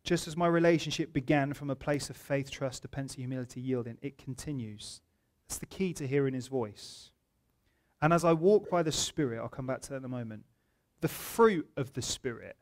Just 0.03 0.25
as 0.25 0.37
my 0.37 0.47
relationship 0.47 1.11
began 1.11 1.53
from 1.53 1.69
a 1.69 1.75
place 1.75 2.09
of 2.09 2.15
faith, 2.15 2.49
trust, 2.49 2.83
dependency, 2.83 3.21
humility, 3.21 3.59
yielding, 3.59 3.97
it 4.01 4.17
continues. 4.17 5.01
That's 5.47 5.59
the 5.59 5.65
key 5.65 5.93
to 5.93 6.07
hearing 6.07 6.33
his 6.33 6.47
voice. 6.47 7.11
And 8.01 8.13
as 8.13 8.25
I 8.25 8.33
walk 8.33 8.69
by 8.69 8.83
the 8.83 8.91
Spirit, 8.91 9.39
I'll 9.39 9.47
come 9.47 9.67
back 9.67 9.81
to 9.81 9.89
that 9.91 9.97
in 9.97 10.05
a 10.05 10.09
moment, 10.09 10.43
the 11.01 11.07
fruit 11.07 11.69
of 11.77 11.93
the 11.93 12.01
Spirit. 12.01 12.57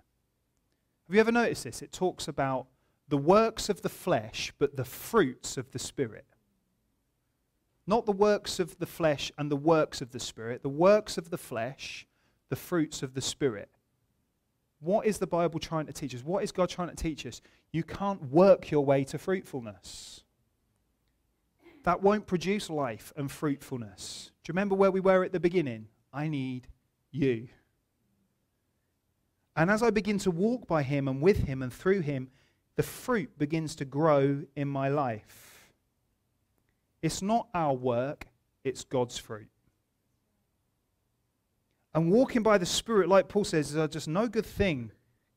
Have 1.07 1.15
you 1.15 1.19
ever 1.19 1.31
noticed 1.31 1.63
this? 1.63 1.81
It 1.81 1.91
talks 1.91 2.27
about 2.27 2.67
the 3.07 3.17
works 3.17 3.69
of 3.69 3.81
the 3.81 3.89
flesh, 3.89 4.53
but 4.57 4.75
the 4.75 4.85
fruits 4.85 5.57
of 5.57 5.71
the 5.71 5.79
Spirit. 5.79 6.25
Not 7.87 8.05
the 8.05 8.11
works 8.11 8.59
of 8.59 8.77
the 8.79 8.87
flesh 8.87 9.31
and 9.37 9.51
the 9.51 9.55
works 9.55 10.01
of 10.01 10.11
the 10.11 10.19
Spirit, 10.19 10.63
the 10.63 10.69
works 10.69 11.17
of 11.17 11.29
the 11.29 11.37
flesh, 11.37 12.07
the 12.49 12.55
fruits 12.55 13.03
of 13.03 13.13
the 13.13 13.21
Spirit. 13.21 13.69
What 14.79 15.05
is 15.05 15.19
the 15.19 15.27
Bible 15.27 15.59
trying 15.59 15.85
to 15.85 15.93
teach 15.93 16.13
us? 16.13 16.23
What 16.23 16.43
is 16.43 16.51
God 16.51 16.69
trying 16.69 16.89
to 16.89 16.95
teach 16.95 17.25
us? 17.25 17.41
You 17.71 17.83
can't 17.83 18.31
work 18.31 18.71
your 18.71 18.83
way 18.85 19.03
to 19.05 19.17
fruitfulness. 19.17 20.24
That 21.85 22.01
won't 22.01 22.25
produce 22.25 22.69
life 22.69 23.13
and 23.15 23.31
fruitfulness. 23.31 24.31
Do 24.43 24.49
you 24.49 24.53
remember 24.53 24.73
where 24.73 24.89
we 24.89 24.99
were 24.99 25.23
at 25.23 25.31
the 25.31 25.39
beginning? 25.39 25.87
I 26.11 26.27
need 26.27 26.67
you. 27.11 27.47
And 29.55 29.69
as 29.69 29.83
I 29.83 29.91
begin 29.91 30.17
to 30.19 30.31
walk 30.31 30.67
by 30.67 30.81
Him 30.81 31.07
and 31.07 31.21
with 31.21 31.43
Him 31.43 31.61
and 31.61 31.71
through 31.71 32.01
Him, 32.01 32.29
the 32.75 32.81
fruit 32.81 33.37
begins 33.37 33.75
to 33.75 33.85
grow 33.85 34.41
in 34.55 34.67
my 34.67 34.89
life. 34.89 35.69
It's 37.03 37.21
not 37.21 37.49
our 37.53 37.73
work, 37.73 38.25
it's 38.63 38.83
God's 38.83 39.19
fruit. 39.19 39.47
And 41.93 42.11
walking 42.11 42.41
by 42.41 42.57
the 42.57 42.65
Spirit, 42.65 43.09
like 43.09 43.27
Paul 43.27 43.43
says, 43.43 43.69
is 43.69 43.77
uh, 43.77 43.87
just 43.87 44.07
no 44.07 44.27
good 44.27 44.45
thing 44.45 44.91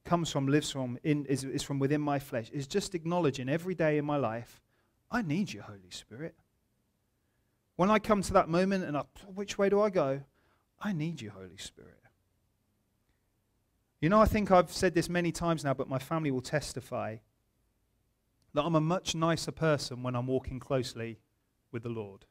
comes 0.07 0.31
from, 0.31 0.49
lives 0.49 0.71
from, 0.71 0.99
in, 1.05 1.27
is, 1.27 1.45
is 1.45 1.63
from 1.63 1.79
within 1.79 2.01
my 2.01 2.19
flesh. 2.19 2.51
Is 2.51 2.67
just 2.67 2.95
acknowledging 2.95 3.51
every 3.51 3.75
day 3.75 3.99
in 3.99 4.07
my 4.07 4.17
life, 4.17 4.63
I 5.11 5.23
need 5.23 5.53
you, 5.53 5.63
Holy 5.63 5.91
Spirit. 5.91 6.35
When 7.77 7.91
I 7.91 7.99
come 7.99 8.23
to 8.23 8.33
that 8.35 8.49
moment 8.49 8.85
and 8.85 8.97
I, 8.97 9.03
which 9.35 9.57
way 9.57 9.69
do 9.69 9.81
I 9.81 9.91
go? 9.91 10.23
I 10.81 10.93
need 10.93 11.21
you, 11.21 11.31
Holy 11.31 11.57
Spirit. 11.57 11.95
You 14.01 14.09
know, 14.09 14.21
I 14.21 14.27
think 14.27 14.51
I've 14.51 14.73
said 14.73 14.95
this 14.95 15.09
many 15.09 15.33
times 15.33 15.65
now, 15.65 15.75
but 15.75 15.89
my 15.89 15.99
family 15.99 16.31
will 16.31 16.41
testify 16.41 17.17
that 18.55 18.63
I'm 18.63 18.75
a 18.75 18.81
much 18.81 19.15
nicer 19.15 19.53
person 19.53 20.03
when 20.03 20.15
I'm 20.15 20.27
walking 20.27 20.61
closely 20.61 21.19
with 21.73 21.83
the 21.83 21.89
Lord. 21.89 22.25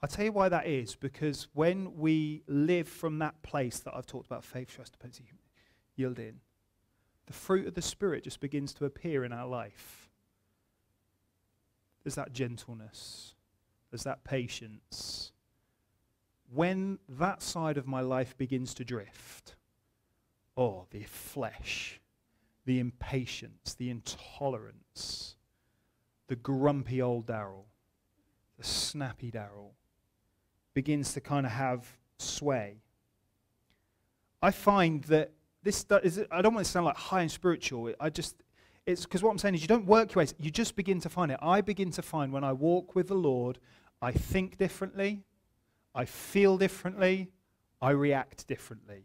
I'll 0.00 0.08
tell 0.08 0.24
you 0.24 0.32
why 0.32 0.48
that 0.48 0.68
is, 0.68 0.94
because 0.94 1.48
when 1.52 1.96
we 1.96 2.42
live 2.46 2.88
from 2.88 3.18
that 3.18 3.42
place 3.42 3.80
that 3.80 3.94
I've 3.94 4.06
talked 4.06 4.26
about 4.26 4.44
faith, 4.44 4.74
trust, 4.74 4.92
dependency, 4.92 5.24
yielding, 5.96 6.40
the 7.26 7.32
fruit 7.32 7.66
of 7.66 7.74
the 7.74 7.82
Spirit 7.82 8.24
just 8.24 8.40
begins 8.40 8.72
to 8.74 8.84
appear 8.84 9.24
in 9.24 9.32
our 9.32 9.46
life. 9.46 10.07
There's 12.08 12.14
that 12.14 12.32
gentleness, 12.32 13.34
there's 13.90 14.04
that 14.04 14.24
patience. 14.24 15.30
When 16.50 17.00
that 17.06 17.42
side 17.42 17.76
of 17.76 17.86
my 17.86 18.00
life 18.00 18.34
begins 18.38 18.72
to 18.74 18.84
drift, 18.86 19.56
oh, 20.56 20.86
the 20.90 21.02
flesh, 21.02 22.00
the 22.64 22.80
impatience, 22.80 23.74
the 23.74 23.90
intolerance, 23.90 25.36
the 26.28 26.36
grumpy 26.36 27.02
old 27.02 27.26
Daryl, 27.26 27.64
the 28.56 28.64
snappy 28.64 29.30
Daryl, 29.30 29.72
begins 30.72 31.12
to 31.12 31.20
kind 31.20 31.44
of 31.44 31.52
have 31.52 31.98
sway. 32.18 32.78
I 34.40 34.50
find 34.50 35.04
that 35.04 35.32
this 35.62 35.84
is, 36.02 36.24
I 36.30 36.40
don't 36.40 36.54
want 36.54 36.64
to 36.64 36.72
sound 36.72 36.86
like 36.86 36.96
high 36.96 37.20
and 37.20 37.30
spiritual. 37.30 37.92
I 38.00 38.08
just, 38.08 38.34
it's 38.88 39.02
because 39.04 39.22
what 39.22 39.30
I'm 39.30 39.38
saying 39.38 39.54
is 39.54 39.60
you 39.60 39.68
don't 39.68 39.84
work 39.84 40.14
your 40.14 40.20
ways, 40.20 40.34
you 40.38 40.50
just 40.50 40.74
begin 40.74 40.98
to 41.00 41.10
find 41.10 41.30
it. 41.30 41.38
I 41.42 41.60
begin 41.60 41.90
to 41.90 42.00
find 42.00 42.32
when 42.32 42.42
I 42.42 42.54
walk 42.54 42.94
with 42.94 43.08
the 43.08 43.14
Lord, 43.14 43.58
I 44.00 44.12
think 44.12 44.56
differently, 44.56 45.24
I 45.94 46.06
feel 46.06 46.56
differently, 46.56 47.28
I 47.82 47.90
react 47.90 48.46
differently. 48.46 49.04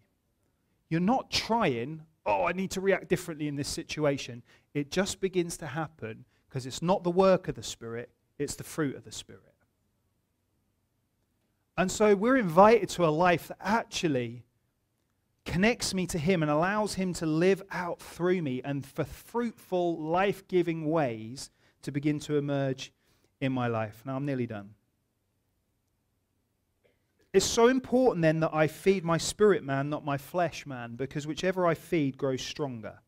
You're 0.89 1.02
not 1.02 1.30
trying, 1.30 2.04
oh, 2.26 2.46
I 2.46 2.54
need 2.54 2.72
to 2.72 2.82
react 2.82 3.10
differently 3.10 3.50
in 3.50 3.58
this 3.58 3.67
situation. 3.67 4.41
It 4.74 4.89
just 4.89 5.19
begins 5.19 5.58
to 5.58 5.67
happen 5.67 6.24
because 6.48 6.65
it's 6.65 6.82
not 6.82 7.04
the 7.04 7.12
work 7.12 7.50
of 7.50 7.56
the 7.56 7.63
Spirit, 7.63 8.10
it's 8.39 8.56
the 8.56 8.63
fruit 8.63 8.96
of 8.96 9.04
the 9.04 9.12
Spirit. 9.12 9.41
And 11.78 11.91
so 11.91 12.15
we're 12.15 12.38
invited 12.38 12.88
to 12.89 13.06
a 13.06 13.08
life 13.08 13.50
that 13.50 13.58
actually 13.60 14.46
connects 15.46 15.94
me 15.94 16.08
to 16.08 16.18
Him 16.18 16.42
and 16.42 16.52
allows 16.52 16.96
Him 16.96 17.14
to 17.14 17.26
live 17.26 17.62
out 17.72 18.00
through 18.00 18.42
me 18.42 18.62
and 18.64 18.86
for 18.86 19.04
fruitful, 19.04 19.98
life 20.02 20.48
giving 20.48 20.90
ways 20.90 21.50
to 21.84 21.92
begin 21.92 22.20
to 22.20 22.38
emerge 22.38 22.92
in 23.42 23.52
my 23.52 23.68
life. 23.68 24.02
Now 24.06 24.16
I'm 24.16 24.26
nearly 24.26 24.48
done. 24.48 24.72
It's 27.34 27.46
so 27.46 27.68
important 27.68 28.22
then 28.22 28.40
that 28.42 28.54
I 28.54 28.68
feed 28.68 29.04
my 29.04 29.18
spirit 29.18 29.64
man, 29.64 29.90
not 29.90 30.06
my 30.06 30.18
flesh 30.18 30.68
man, 30.68 30.96
because 30.96 31.26
whichever 31.26 31.66
I 31.66 31.74
feed 31.74 32.18
grows 32.18 32.42
stronger. 32.42 33.00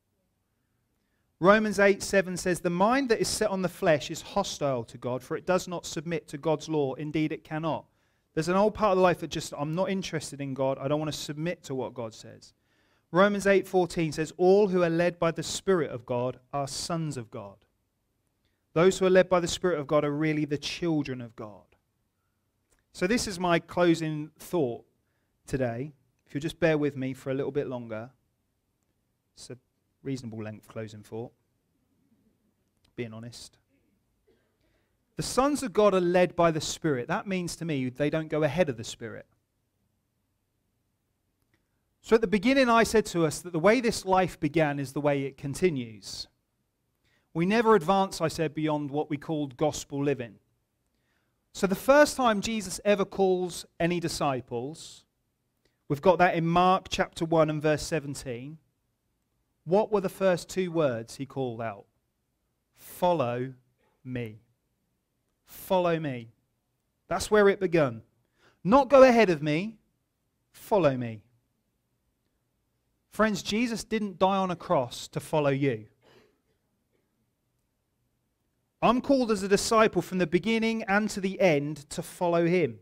Romans 1.39 1.79
8 1.79 2.01
7 2.01 2.35
says, 2.37 2.59
The 2.59 2.69
mind 2.69 3.09
that 3.09 3.21
is 3.21 3.27
set 3.27 3.51
on 3.51 3.61
the 3.61 3.69
flesh 3.69 4.09
is 4.09 4.21
hostile 4.21 4.83
to 4.85 4.97
God, 4.97 5.21
for 5.21 5.37
it 5.37 5.45
does 5.45 5.67
not 5.67 5.85
submit 5.85 6.27
to 6.29 6.37
God's 6.37 6.67
law. 6.67 6.95
Indeed, 6.95 7.31
it 7.31 7.43
cannot. 7.43 7.85
There's 8.35 8.49
an 8.49 8.57
old 8.57 8.73
part 8.73 8.91
of 8.91 9.01
life 9.01 9.19
that 9.19 9.29
just, 9.31 9.53
I'm 9.57 9.73
not 9.73 9.89
interested 9.89 10.41
in 10.41 10.53
God. 10.53 10.77
I 10.79 10.87
don't 10.87 10.99
want 10.99 11.11
to 11.11 11.17
submit 11.17 11.63
to 11.63 11.73
what 11.73 11.93
God 11.93 12.13
says. 12.13 12.53
Romans 13.11 13.45
8:14 13.45 14.13
says 14.13 14.33
all 14.35 14.67
who 14.67 14.83
are 14.83 14.89
led 14.89 15.17
by 15.19 15.31
the 15.31 15.41
spirit 15.41 15.89
of 15.89 16.05
God 16.05 16.37
are 16.51 16.67
sons 16.67 17.15
of 17.15 17.31
God. 17.31 17.55
Those 18.73 18.99
who 18.99 19.05
are 19.05 19.09
led 19.09 19.29
by 19.29 19.39
the 19.39 19.47
spirit 19.47 19.79
of 19.79 19.87
God 19.87 20.03
are 20.03 20.11
really 20.11 20.43
the 20.43 20.57
children 20.57 21.21
of 21.21 21.33
God. 21.37 21.63
So 22.91 23.07
this 23.07 23.25
is 23.25 23.39
my 23.39 23.57
closing 23.57 24.31
thought 24.37 24.83
today. 25.47 25.93
If 26.27 26.33
you'll 26.33 26.41
just 26.41 26.59
bear 26.59 26.77
with 26.77 26.97
me 26.97 27.13
for 27.13 27.31
a 27.31 27.33
little 27.33 27.51
bit 27.51 27.67
longer. 27.67 28.09
It's 29.35 29.49
a 29.49 29.57
reasonable 30.03 30.43
length 30.43 30.67
closing 30.67 31.03
thought, 31.03 31.31
being 32.97 33.13
honest. 33.13 33.57
The 35.15 35.23
sons 35.23 35.63
of 35.63 35.73
God 35.73 35.93
are 35.93 36.01
led 36.01 36.35
by 36.35 36.51
the 36.51 36.61
Spirit. 36.61 37.07
That 37.07 37.27
means 37.27 37.55
to 37.57 37.65
me 37.65 37.89
they 37.89 38.09
don't 38.09 38.27
go 38.27 38.43
ahead 38.43 38.69
of 38.69 38.77
the 38.77 38.83
Spirit. 38.83 39.25
So 42.01 42.15
at 42.15 42.21
the 42.21 42.27
beginning, 42.27 42.69
I 42.69 42.83
said 42.83 43.05
to 43.07 43.25
us 43.25 43.39
that 43.39 43.53
the 43.53 43.59
way 43.59 43.81
this 43.81 44.05
life 44.05 44.39
began 44.39 44.77
is 44.77 44.91
the 44.91 45.01
way 45.01 45.23
it 45.23 45.37
continues. 45.37 46.27
We 47.33 47.45
never 47.45 47.75
advance, 47.75 48.21
I 48.21 48.27
said, 48.27 48.53
beyond 48.53 48.91
what 48.91 49.09
we 49.09 49.17
called 49.17 49.57
gospel 49.57 50.03
living. 50.03 50.35
So 51.51 51.65
the 51.65 51.75
first 51.75 52.15
time 52.15 52.41
Jesus 52.41 52.79
ever 52.85 53.05
calls 53.05 53.65
any 53.79 53.99
disciples, 53.99 55.03
we've 55.87 56.01
got 56.01 56.19
that 56.19 56.35
in 56.35 56.45
Mark 56.45 56.87
chapter 56.89 57.25
1 57.25 57.49
and 57.49 57.61
verse 57.61 57.81
17. 57.83 58.57
What 59.63 59.91
were 59.91 60.01
the 60.01 60.09
first 60.09 60.47
two 60.47 60.69
words 60.69 61.15
he 61.15 61.25
called 61.25 61.59
out? 61.59 61.85
Follow 62.75 63.53
me. 64.03 64.44
Follow 65.45 65.99
me. 65.99 66.29
That's 67.07 67.29
where 67.29 67.49
it 67.49 67.59
began. 67.59 68.01
Not 68.63 68.89
go 68.89 69.03
ahead 69.03 69.29
of 69.29 69.43
me, 69.43 69.77
follow 70.51 70.97
me. 70.97 71.21
Friends, 73.11 73.43
Jesus 73.43 73.83
didn't 73.83 74.19
die 74.19 74.37
on 74.37 74.51
a 74.51 74.55
cross 74.55 75.07
to 75.09 75.19
follow 75.19 75.49
you. 75.49 75.85
I'm 78.81 79.01
called 79.01 79.31
as 79.31 79.41
a 79.41 79.47
disciple 79.47 80.01
from 80.01 80.17
the 80.17 80.27
beginning 80.27 80.83
and 80.83 81.09
to 81.11 81.21
the 81.21 81.39
end 81.39 81.89
to 81.91 82.01
follow 82.01 82.45
him. 82.45 82.79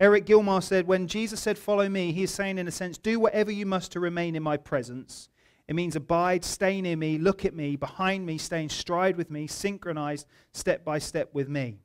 Eric 0.00 0.26
Gilmour 0.26 0.60
said, 0.60 0.86
When 0.86 1.06
Jesus 1.06 1.40
said, 1.40 1.58
Follow 1.58 1.88
me, 1.88 2.12
he 2.12 2.24
is 2.24 2.30
saying, 2.30 2.58
in 2.58 2.68
a 2.68 2.72
sense, 2.72 2.98
do 2.98 3.18
whatever 3.18 3.50
you 3.50 3.66
must 3.66 3.92
to 3.92 4.00
remain 4.00 4.36
in 4.36 4.42
my 4.42 4.56
presence. 4.56 5.28
It 5.68 5.74
means 5.74 5.96
abide, 5.96 6.44
stay 6.44 6.80
near 6.80 6.96
me, 6.96 7.18
look 7.18 7.44
at 7.44 7.54
me, 7.54 7.76
behind 7.76 8.24
me, 8.24 8.38
stay 8.38 8.62
in 8.62 8.70
stride 8.70 9.16
with 9.18 9.30
me, 9.30 9.46
synchronized 9.46 10.26
step 10.52 10.82
by 10.82 10.98
step 10.98 11.28
with 11.34 11.48
me. 11.48 11.78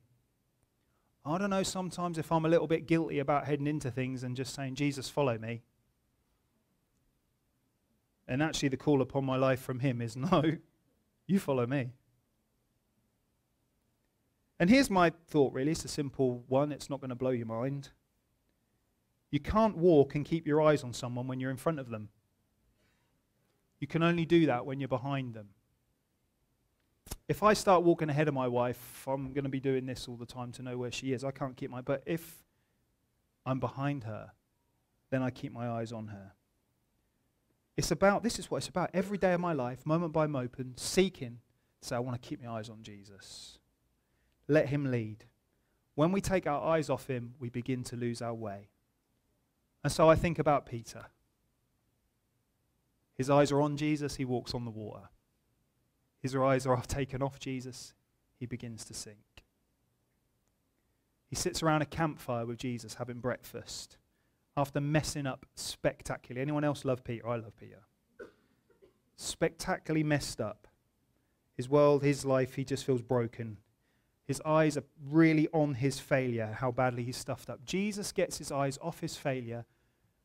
I 1.26 1.36
don't 1.36 1.50
know 1.50 1.62
sometimes 1.62 2.16
if 2.16 2.32
I'm 2.32 2.46
a 2.46 2.48
little 2.48 2.66
bit 2.66 2.86
guilty 2.86 3.18
about 3.18 3.46
heading 3.46 3.66
into 3.66 3.90
things 3.90 4.24
and 4.24 4.36
just 4.36 4.54
saying, 4.54 4.74
Jesus, 4.74 5.10
follow 5.10 5.36
me. 5.36 5.62
And 8.26 8.42
actually, 8.42 8.70
the 8.70 8.78
call 8.78 9.02
upon 9.02 9.26
my 9.26 9.36
life 9.36 9.60
from 9.60 9.80
him 9.80 10.00
is, 10.00 10.16
No, 10.16 10.42
you 11.26 11.38
follow 11.38 11.66
me. 11.66 11.90
And 14.58 14.70
here's 14.70 14.88
my 14.88 15.12
thought, 15.28 15.52
really. 15.52 15.72
It's 15.72 15.84
a 15.84 15.88
simple 15.88 16.42
one, 16.48 16.72
it's 16.72 16.88
not 16.88 17.00
going 17.00 17.10
to 17.10 17.14
blow 17.16 17.30
your 17.30 17.46
mind. 17.46 17.90
You 19.30 19.40
can't 19.40 19.76
walk 19.76 20.14
and 20.14 20.24
keep 20.24 20.46
your 20.46 20.62
eyes 20.62 20.84
on 20.84 20.94
someone 20.94 21.26
when 21.26 21.40
you're 21.40 21.50
in 21.50 21.56
front 21.58 21.80
of 21.80 21.90
them. 21.90 22.08
You 23.84 23.86
can 23.86 24.02
only 24.02 24.24
do 24.24 24.46
that 24.46 24.64
when 24.64 24.80
you're 24.80 24.88
behind 24.88 25.34
them. 25.34 25.48
If 27.28 27.42
I 27.42 27.52
start 27.52 27.82
walking 27.82 28.08
ahead 28.08 28.28
of 28.28 28.32
my 28.32 28.48
wife, 28.48 29.04
I'm 29.06 29.34
going 29.34 29.44
to 29.44 29.50
be 29.50 29.60
doing 29.60 29.84
this 29.84 30.08
all 30.08 30.16
the 30.16 30.24
time 30.24 30.52
to 30.52 30.62
know 30.62 30.78
where 30.78 30.90
she 30.90 31.12
is. 31.12 31.22
I 31.22 31.32
can't 31.32 31.54
keep 31.54 31.70
my. 31.70 31.82
But 31.82 32.02
if 32.06 32.42
I'm 33.44 33.60
behind 33.60 34.04
her, 34.04 34.30
then 35.10 35.22
I 35.22 35.28
keep 35.28 35.52
my 35.52 35.68
eyes 35.68 35.92
on 35.92 36.06
her. 36.06 36.32
It's 37.76 37.90
about, 37.90 38.22
this 38.22 38.38
is 38.38 38.50
what 38.50 38.56
it's 38.56 38.68
about. 38.68 38.88
Every 38.94 39.18
day 39.18 39.34
of 39.34 39.40
my 39.40 39.52
life, 39.52 39.84
moment 39.84 40.14
by 40.14 40.26
moment, 40.28 40.80
seeking, 40.80 41.40
say, 41.82 41.96
I 41.96 41.98
want 41.98 42.22
to 42.22 42.26
keep 42.26 42.42
my 42.42 42.52
eyes 42.52 42.70
on 42.70 42.82
Jesus. 42.82 43.58
Let 44.48 44.70
him 44.70 44.90
lead. 44.90 45.26
When 45.94 46.10
we 46.10 46.22
take 46.22 46.46
our 46.46 46.62
eyes 46.62 46.88
off 46.88 47.06
him, 47.06 47.34
we 47.38 47.50
begin 47.50 47.82
to 47.82 47.96
lose 47.96 48.22
our 48.22 48.32
way. 48.32 48.70
And 49.82 49.92
so 49.92 50.08
I 50.08 50.16
think 50.16 50.38
about 50.38 50.64
Peter. 50.64 51.04
His 53.16 53.30
eyes 53.30 53.52
are 53.52 53.60
on 53.60 53.76
Jesus, 53.76 54.16
he 54.16 54.24
walks 54.24 54.54
on 54.54 54.64
the 54.64 54.70
water. 54.70 55.08
His 56.20 56.34
eyes 56.34 56.66
are 56.66 56.80
taken 56.82 57.22
off 57.22 57.38
Jesus, 57.38 57.94
he 58.38 58.46
begins 58.46 58.84
to 58.86 58.94
sink. 58.94 59.44
He 61.28 61.36
sits 61.36 61.62
around 61.62 61.82
a 61.82 61.86
campfire 61.86 62.46
with 62.46 62.58
Jesus 62.58 62.94
having 62.94 63.18
breakfast 63.18 63.96
after 64.56 64.80
messing 64.80 65.26
up 65.26 65.46
spectacularly. 65.54 66.42
Anyone 66.42 66.64
else 66.64 66.84
love 66.84 67.04
Peter? 67.04 67.28
I 67.28 67.36
love 67.36 67.56
Peter. 67.58 67.82
Spectacularly 69.16 70.04
messed 70.04 70.40
up. 70.40 70.68
His 71.56 71.68
world, 71.68 72.02
his 72.02 72.24
life, 72.24 72.54
he 72.54 72.64
just 72.64 72.84
feels 72.84 73.02
broken. 73.02 73.58
His 74.26 74.40
eyes 74.44 74.76
are 74.76 74.84
really 75.10 75.48
on 75.52 75.74
his 75.74 76.00
failure, 76.00 76.56
how 76.58 76.70
badly 76.70 77.04
he's 77.04 77.16
stuffed 77.16 77.50
up. 77.50 77.64
Jesus 77.64 78.12
gets 78.12 78.38
his 78.38 78.50
eyes 78.50 78.78
off 78.80 79.00
his 79.00 79.16
failure. 79.16 79.66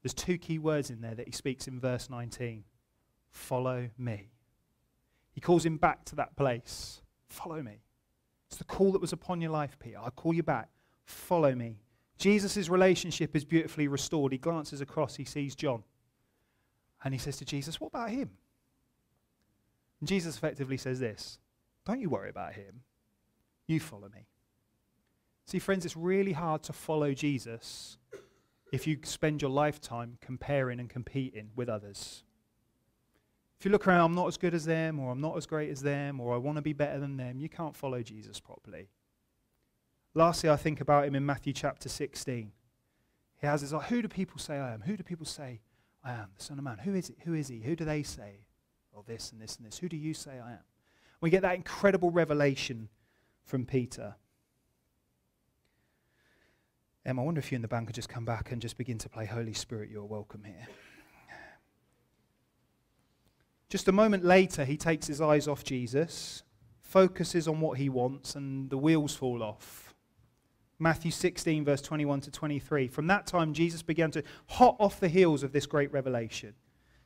There's 0.02 0.14
two 0.14 0.38
key 0.38 0.58
words 0.58 0.90
in 0.90 1.02
there 1.02 1.16
that 1.16 1.28
he 1.28 1.34
speaks 1.34 1.68
in 1.68 1.80
verse 1.80 2.10
19 2.10 2.64
Follow 3.32 3.90
me. 3.98 4.30
He 5.32 5.42
calls 5.42 5.66
him 5.66 5.78
back 5.78 6.06
to 6.06 6.16
that 6.16 6.36
place. 6.36 7.02
Follow 7.28 7.62
me. 7.62 7.82
It's 8.48 8.58
the 8.58 8.64
call 8.64 8.92
that 8.94 9.02
was 9.02 9.14
upon 9.14 9.42
your 9.42 9.52
life, 9.52 9.78
Peter. 9.80 10.00
I 10.04 10.10
call 10.10 10.34
you 10.34 10.44
back. 10.44 10.70
Follow 11.06 11.54
me. 11.54 11.78
Jesus' 12.18 12.68
relationship 12.68 13.36
is 13.36 13.46
beautifully 13.46 13.88
restored. 13.88 14.32
He 14.32 14.38
glances 14.38 14.82
across, 14.82 15.16
he 15.16 15.24
sees 15.24 15.56
John. 15.56 15.84
And 17.04 17.14
he 17.14 17.20
says 17.20 17.38
to 17.38 17.46
Jesus, 17.46 17.80
What 17.80 17.88
about 17.88 18.10
him? 18.10 18.32
And 20.00 20.10
Jesus 20.10 20.36
effectively 20.36 20.78
says 20.78 21.00
this 21.00 21.40
Don't 21.86 22.02
you 22.02 22.10
worry 22.10 22.30
about 22.30 22.54
him. 22.54 22.82
You 23.68 23.80
follow 23.80 24.10
me. 24.10 24.26
See, 25.46 25.60
friends, 25.60 25.86
it's 25.86 25.98
really 25.98 26.34
hard 26.34 26.64
to 26.64 26.74
follow 26.74 27.14
Jesus 27.14 27.98
if 28.72 28.86
you 28.86 28.98
spend 29.04 29.42
your 29.42 29.52
lifetime 29.52 30.18
comparing 30.22 30.80
and 30.80 30.90
competing 30.90 31.50
with 31.56 31.70
others. 31.70 32.24
If 33.60 33.66
you 33.66 33.72
look 33.72 33.88
around, 33.88 34.06
I'm 34.06 34.16
not 34.16 34.28
as 34.28 34.38
good 34.38 34.54
as 34.54 34.64
them, 34.64 35.00
or 35.00 35.12
I'm 35.12 35.20
not 35.20 35.36
as 35.36 35.46
great 35.46 35.70
as 35.70 35.82
them, 35.82 36.22
or 36.22 36.34
I 36.34 36.38
want 36.38 36.56
to 36.56 36.62
be 36.62 36.72
better 36.72 36.98
than 36.98 37.18
them, 37.18 37.40
you 37.40 37.50
can't 37.50 37.76
follow 37.76 38.02
Jesus 38.02 38.40
properly. 38.40 38.88
Lastly, 40.14 40.50
I 40.50 40.56
think 40.56 40.80
about 40.80 41.06
him 41.06 41.14
in 41.14 41.26
Matthew 41.26 41.52
chapter 41.52 41.90
16. 41.90 42.54
He 43.42 43.48
has 43.48 43.60
his, 43.60 43.74
who 43.90 44.02
do 44.02 44.08
people 44.08 44.40
say 44.40 44.58
I 44.58 44.74
am? 44.74 44.82
Who 44.82 44.96
do 44.96 45.04
people 45.04 45.26
say 45.26 45.60
I 46.06 46.14
am? 46.14 46.28
The 46.38 46.44
Son 46.44 46.58
of 46.58 46.64
Man. 46.64 46.78
Who 46.78 46.94
is 46.96 47.10
it? 47.10 47.18
Who 47.26 47.34
is 47.34 47.50
he? 47.50 47.60
Who 47.60 47.76
do 47.76 47.84
they 47.84 48.02
say? 48.02 48.46
Well, 48.94 49.04
this 49.06 49.34
and 49.34 49.42
this 49.42 49.58
and 49.58 49.68
this. 49.68 49.78
Who 49.78 49.90
do 49.90 49.98
you 49.98 50.14
say 50.14 50.40
I 50.40 50.54
am? 50.54 50.64
We 51.20 51.30
get 51.30 51.42
that 51.42 51.56
incredible 51.56 52.12
revelation 52.12 52.88
from 53.44 53.66
Peter. 53.66 54.16
Em, 57.06 57.20
I 57.20 57.24
wonder 57.24 57.40
if 57.40 57.52
you 57.52 57.58
in 57.58 57.62
the 57.62 57.68
band 57.68 57.88
could 57.88 57.96
just 57.96 58.08
come 58.08 58.24
back 58.24 58.54
and 58.54 58.62
just 58.62 58.78
begin 58.78 58.98
to 59.00 59.10
play 59.10 59.26
Holy 59.26 59.54
Spirit, 59.54 59.90
you're 59.90 60.06
welcome 60.06 60.44
here. 60.46 60.68
Just 63.70 63.88
a 63.88 63.92
moment 63.92 64.26
later, 64.26 64.66
he 64.66 64.78
takes 64.78 65.06
his 65.06 65.22
eyes 65.22 65.48
off 65.48 65.64
Jesus, 65.64 66.44
focuses 66.82 67.48
on 67.48 67.62
what 67.62 67.78
he 67.78 67.88
wants, 67.88 68.36
and 68.36 68.70
the 68.70 68.78
wheels 68.78 69.16
fall 69.16 69.44
off. 69.44 69.94
Matthew 70.80 71.12
16, 71.12 71.66
verse 71.66 71.82
21 71.82 72.22
to 72.22 72.32
23. 72.32 72.88
From 72.88 73.08
that 73.08 73.28
time, 73.28 73.54
Jesus 73.54 73.84
began 73.84 74.12
to 74.12 74.24
hot 74.48 74.76
off 74.80 75.00
the 75.00 75.10
heels 75.10 75.44
of 75.44 75.52
this 75.52 75.68
great 75.68 75.92
revelation. 75.92 76.56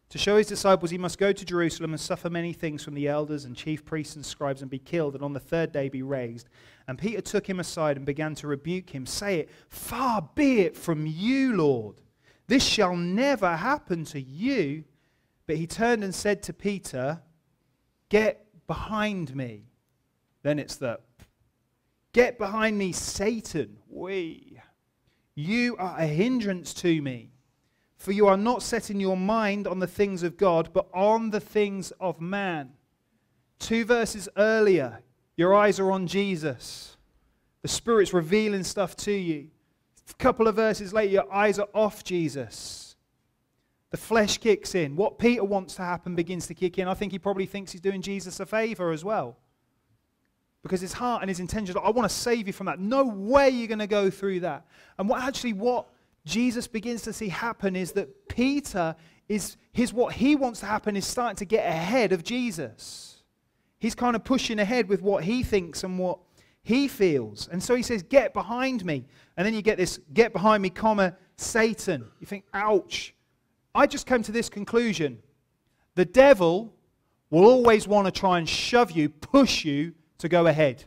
To 0.09 0.17
show 0.19 0.37
his 0.37 0.47
disciples 0.47 0.91
he 0.91 0.97
must 0.97 1.17
go 1.17 1.31
to 1.31 1.43
Jerusalem 1.43 1.91
and 1.91 1.99
suffer 1.99 2.29
many 2.29 2.53
things 2.53 2.83
from 2.83 2.93
the 2.93 3.07
elders 3.07 3.45
and 3.45 3.55
chief 3.55 3.83
priests 3.83 4.15
and 4.15 4.25
scribes 4.25 4.61
and 4.61 4.69
be 4.69 4.77
killed, 4.77 5.15
and 5.15 5.23
on 5.23 5.33
the 5.33 5.39
third 5.39 5.71
day 5.71 5.89
be 5.89 6.03
raised. 6.03 6.47
And 6.87 6.99
Peter 6.99 7.19
took 7.19 7.49
him 7.49 7.59
aside 7.59 7.97
and 7.97 8.05
began 8.05 8.35
to 8.35 8.47
rebuke 8.47 8.91
him, 8.91 9.05
say 9.05 9.39
it, 9.39 9.49
Far 9.69 10.29
be 10.35 10.61
it 10.61 10.77
from 10.77 11.07
you, 11.07 11.57
Lord. 11.57 11.95
This 12.47 12.63
shall 12.63 12.95
never 12.95 13.55
happen 13.55 14.05
to 14.05 14.21
you. 14.21 14.83
But 15.53 15.59
he 15.59 15.67
turned 15.67 16.03
and 16.03 16.15
said 16.15 16.41
to 16.43 16.51
Peter, 16.51 17.21
Get 18.09 18.47
behind 18.65 19.35
me. 19.35 19.65
Then 20.41 20.57
it's 20.57 20.77
the, 20.77 20.99
Get 22.11 22.39
behind 22.39 22.75
me, 22.75 22.91
Satan. 22.91 23.77
We. 23.87 24.59
You 25.35 25.75
are 25.77 25.95
a 25.99 26.07
hindrance 26.07 26.73
to 26.73 26.99
me. 27.03 27.33
For 27.97 28.13
you 28.13 28.25
are 28.25 28.35
not 28.35 28.63
setting 28.63 28.99
your 28.99 29.15
mind 29.15 29.67
on 29.67 29.77
the 29.77 29.85
things 29.85 30.23
of 30.23 30.37
God, 30.37 30.71
but 30.73 30.87
on 30.91 31.29
the 31.29 31.39
things 31.39 31.91
of 31.99 32.19
man. 32.19 32.71
Two 33.59 33.85
verses 33.85 34.27
earlier, 34.35 35.03
your 35.35 35.53
eyes 35.53 35.79
are 35.79 35.91
on 35.91 36.07
Jesus. 36.07 36.97
The 37.61 37.67
Spirit's 37.67 38.11
revealing 38.11 38.63
stuff 38.63 38.95
to 38.95 39.11
you. 39.11 39.49
A 40.09 40.13
couple 40.15 40.47
of 40.47 40.55
verses 40.55 40.93
later, 40.93 41.11
your 41.11 41.31
eyes 41.31 41.59
are 41.59 41.69
off 41.75 42.03
Jesus. 42.03 42.92
The 43.93 43.97
flesh 43.97 44.39
kicks 44.39 44.73
in. 44.73 44.95
What 44.95 45.19
Peter 45.19 45.43
wants 45.43 45.75
to 45.75 45.83
happen 45.83 46.15
begins 46.15 46.47
to 46.47 46.55
kick 46.55 46.79
in. 46.79 46.87
I 46.87 46.95
think 46.95 47.11
he 47.11 47.19
probably 47.19 47.45
thinks 47.45 47.71
he's 47.71 47.79
doing 47.79 48.01
Jesus 48.01 48.39
a 48.39 48.45
favor 48.47 48.89
as 48.89 49.05
well. 49.05 49.37
Because 50.63 50.81
his 50.81 50.93
heart 50.93 51.21
and 51.21 51.29
his 51.29 51.39
intentions 51.39 51.77
I 51.77 51.91
want 51.91 52.09
to 52.09 52.15
save 52.15 52.47
you 52.47 52.53
from 52.53 52.65
that. 52.65 52.79
No 52.79 53.05
way 53.05 53.51
you're 53.51 53.67
going 53.67 53.77
to 53.77 53.85
go 53.85 54.09
through 54.09 54.39
that. 54.39 54.65
And 54.97 55.07
what 55.07 55.21
actually 55.21 55.53
what 55.53 55.89
Jesus 56.25 56.65
begins 56.67 57.03
to 57.03 57.13
see 57.13 57.29
happen 57.29 57.75
is 57.75 57.91
that 57.91 58.27
Peter 58.27 58.95
is 59.29 59.57
his 59.73 59.93
what 59.93 60.15
he 60.15 60.35
wants 60.35 60.61
to 60.61 60.65
happen 60.65 60.97
is 60.97 61.05
starting 61.05 61.35
to 61.35 61.45
get 61.45 61.63
ahead 61.63 62.13
of 62.13 62.23
Jesus. 62.23 63.21
He's 63.77 63.93
kind 63.93 64.15
of 64.15 64.23
pushing 64.23 64.57
ahead 64.57 64.89
with 64.89 65.03
what 65.03 65.23
he 65.23 65.43
thinks 65.43 65.83
and 65.83 65.99
what 65.99 66.17
he 66.63 66.87
feels. 66.87 67.47
And 67.47 67.61
so 67.61 67.75
he 67.75 67.83
says, 67.83 68.01
Get 68.01 68.33
behind 68.33 68.83
me. 68.85 69.05
And 69.37 69.45
then 69.45 69.53
you 69.53 69.61
get 69.61 69.77
this, 69.77 69.99
get 70.15 70.33
behind 70.33 70.63
me, 70.63 70.71
comma, 70.71 71.15
Satan. 71.35 72.05
You 72.19 72.25
think, 72.25 72.45
ouch. 72.55 73.13
I 73.75 73.87
just 73.87 74.05
came 74.05 74.23
to 74.23 74.31
this 74.31 74.49
conclusion 74.49 75.19
The 75.95 76.05
devil 76.05 76.73
will 77.29 77.45
always 77.45 77.87
want 77.87 78.05
to 78.05 78.11
try 78.11 78.37
and 78.37 78.47
shove 78.47 78.91
you, 78.91 79.09
push 79.09 79.65
you 79.65 79.93
to 80.19 80.29
go 80.29 80.47
ahead. 80.47 80.85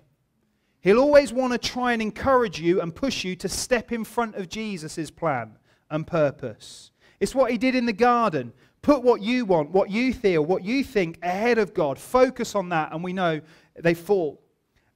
He'll 0.80 1.00
always 1.00 1.32
want 1.32 1.52
to 1.52 1.58
try 1.58 1.92
and 1.92 2.00
encourage 2.00 2.60
you 2.60 2.80
and 2.80 2.94
push 2.94 3.24
you 3.24 3.34
to 3.36 3.48
step 3.48 3.90
in 3.90 4.04
front 4.04 4.36
of 4.36 4.48
Jesus' 4.48 5.10
plan 5.10 5.58
and 5.90 6.06
purpose. 6.06 6.92
It's 7.18 7.34
what 7.34 7.50
he 7.50 7.58
did 7.58 7.74
in 7.74 7.86
the 7.86 7.92
garden. 7.92 8.52
Put 8.82 9.02
what 9.02 9.20
you 9.20 9.44
want, 9.44 9.70
what 9.70 9.90
you 9.90 10.14
feel, 10.14 10.44
what 10.44 10.62
you 10.62 10.84
think 10.84 11.18
ahead 11.22 11.58
of 11.58 11.74
God. 11.74 11.98
Focus 11.98 12.54
on 12.54 12.68
that, 12.68 12.92
and 12.92 13.02
we 13.02 13.12
know 13.12 13.40
they 13.74 13.94
fall. 13.94 14.40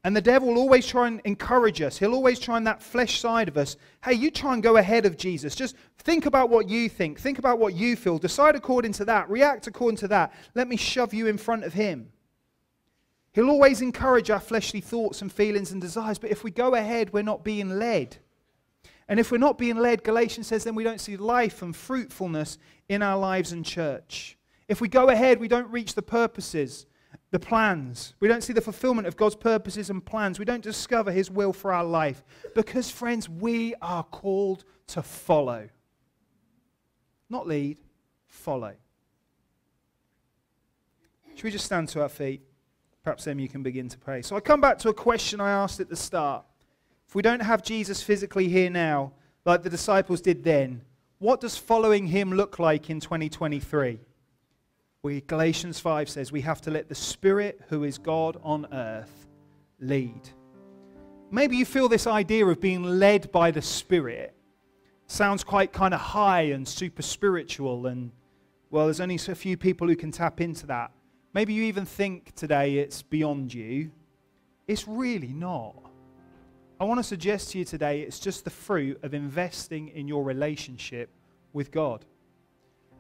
And 0.03 0.17
the 0.17 0.23
devil 0.23 0.49
will 0.49 0.59
always 0.59 0.87
try 0.87 1.09
and 1.09 1.21
encourage 1.25 1.83
us. 1.83 1.99
He'll 1.99 2.15
always 2.15 2.39
try 2.39 2.57
on 2.57 2.65
that 2.65 2.83
flesh 2.83 3.21
side 3.21 3.49
of 3.49 3.59
us. 3.59 3.77
Hey, 4.03 4.15
you 4.15 4.31
try 4.31 4.55
and 4.55 4.63
go 4.63 4.79
ahead 4.79 5.05
of 5.05 5.19
Jesus. 5.19 5.55
Just 5.55 5.77
think 5.99 6.25
about 6.25 6.49
what 6.49 6.71
you 6.71 6.89
think. 6.89 7.21
Think 7.21 7.39
about 7.39 7.59
what 7.59 7.75
you 7.75 7.97
feel. 7.97 8.17
Decide 8.17 8.57
according 8.57 8.93
to 8.93 9.05
that. 9.05 9.29
React 9.29 9.67
according 9.67 9.99
to 9.99 10.09
that. 10.09 10.33
Let 10.55 10.69
me 10.69 10.77
shove 10.77 11.13
you 11.13 11.27
in 11.27 11.37
front 11.37 11.65
of 11.65 11.75
him. 11.75 12.13
He'll 13.33 13.51
always 13.51 13.83
encourage 13.83 14.31
our 14.31 14.41
fleshly 14.41 14.81
thoughts 14.81 15.21
and 15.21 15.31
feelings 15.31 15.71
and 15.71 15.83
desires. 15.83 16.19
But 16.19 16.31
if 16.31 16.45
we 16.45 16.51
go 16.51 16.75
ahead, 16.75 17.13
we're 17.13 17.23
not 17.23 17.45
being 17.45 17.79
led. 17.79 18.17
And 19.07 19.21
if 19.21 19.31
we're 19.31 19.39
not 19.39 19.59
being 19.59 19.77
led, 19.77 20.03
Galatians 20.03 20.47
says, 20.47 20.65
then 20.65 20.75
we 20.75 20.85
don't 20.85 21.01
see 21.01 21.19
life 21.19 21.61
and 21.61 21.77
fruitfulness 21.77 22.57
in 22.89 23.03
our 23.03 23.19
lives 23.19 23.53
and 23.53 23.67
church. 23.67 24.39
If 24.67 24.81
we 24.81 24.89
go 24.89 25.11
ahead, 25.11 25.41
we 25.41 25.49
don't 25.49 25.71
reach 25.71 25.95
the 25.95 26.03
purposes 26.03 26.87
the 27.31 27.39
plans. 27.39 28.15
We 28.21 28.29
don't 28.29 28.43
see 28.43 28.53
the 28.53 28.61
fulfillment 28.61 29.07
of 29.07 29.17
God's 29.17 29.37
purposes 29.37 29.91
and 29.91 30.05
plans. 30.05 30.39
We 30.39 30.45
don't 30.45 30.63
discover 30.63 31.13
His 31.13 31.31
will 31.31 31.53
for 31.53 31.73
our 31.73 31.85
life. 31.85 32.25
Because, 32.55 32.91
friends, 32.91 33.29
we 33.29 33.75
are 33.81 34.03
called 34.03 34.65
to 34.89 35.03
follow. 35.03 35.69
Not 37.29 37.47
lead, 37.47 37.79
follow. 38.27 38.75
Should 41.35 41.45
we 41.45 41.51
just 41.51 41.65
stand 41.65 41.89
to 41.91 42.03
our 42.03 42.09
feet? 42.09 42.43
Perhaps 43.05 43.25
then 43.25 43.39
you 43.39 43.49
can 43.49 43.63
begin 43.63 43.89
to 43.89 43.99
pray. 43.99 44.23
So 44.23 44.37
I 44.37 44.41
come 44.41 44.61
back 44.61 44.79
to 44.79 44.89
a 44.89 44.95
question 44.95 45.41
I 45.41 45.51
asked 45.51 45.81
at 45.81 45.89
the 45.89 45.97
start. 45.97 46.45
If 47.09 47.15
we 47.15 47.23
don't 47.23 47.41
have 47.41 47.63
Jesus 47.63 48.03
physically 48.03 48.49
here 48.49 48.69
now, 48.69 49.13
like 49.45 49.63
the 49.63 49.71
disciples 49.71 50.21
did 50.21 50.45
then, 50.45 50.83
what 51.19 51.41
does 51.41 51.57
following 51.57 52.09
Him 52.09 52.33
look 52.33 52.59
like 52.59 52.91
in 52.91 53.01
2023? 53.01 54.01
We, 55.03 55.23
Galatians 55.23 55.81
5 55.81 56.11
says 56.11 56.31
we 56.31 56.43
have 56.43 56.61
to 56.63 56.71
let 56.71 56.89
the 56.89 56.95
Spirit, 56.95 57.61
who 57.69 57.85
is 57.85 57.97
God 57.97 58.39
on 58.43 58.67
earth, 58.71 59.29
lead. 59.79 60.29
Maybe 61.31 61.57
you 61.57 61.65
feel 61.65 61.89
this 61.89 62.07
idea 62.07 62.45
of 62.45 62.61
being 62.61 62.83
led 62.83 63.33
by 63.33 63.51
the 63.51 63.63
Spirit 63.63 64.35
sounds 65.07 65.43
quite 65.43 65.73
kind 65.73 65.95
of 65.95 66.01
high 66.01 66.43
and 66.43 66.69
super 66.69 67.01
spiritual, 67.01 67.87
and 67.87 68.13
well, 68.71 68.85
there's 68.85 69.01
only 69.01 69.15
a 69.15 69.35
few 69.35 69.57
people 69.57 69.89
who 69.89 69.97
can 69.97 70.13
tap 70.13 70.41
into 70.41 70.67
that. 70.67 70.93
Maybe 71.33 71.55
you 71.55 71.63
even 71.65 71.87
think 71.87 72.35
today 72.35 72.77
it's 72.77 73.01
beyond 73.01 73.55
you. 73.55 73.91
It's 74.69 74.87
really 74.87 75.33
not. 75.33 75.77
I 76.79 76.85
want 76.85 76.99
to 76.99 77.05
suggest 77.05 77.53
to 77.53 77.59
you 77.59 77.65
today 77.65 78.03
it's 78.03 78.21
just 78.21 78.45
the 78.45 78.51
fruit 78.51 79.03
of 79.03 79.15
investing 79.15 79.89
in 79.89 80.07
your 80.07 80.25
relationship 80.25 81.09
with 81.53 81.71
God 81.71 82.05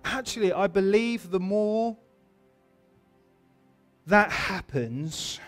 actually, 0.05 0.53
I 0.53 0.67
believe 0.67 1.31
the 1.31 1.41
more 1.41 1.97
that 4.07 4.31
happens, 4.31 5.41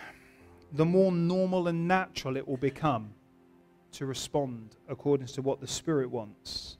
the 0.71 0.85
more 0.85 1.11
normal 1.11 1.67
and 1.67 1.87
natural 1.87 2.37
it 2.37 2.47
will 2.47 2.57
become 2.57 3.13
to 3.93 4.05
respond 4.05 4.75
according 4.89 5.27
to 5.27 5.41
what 5.41 5.61
the 5.61 5.67
Spirit 5.67 6.09
wants. 6.09 6.77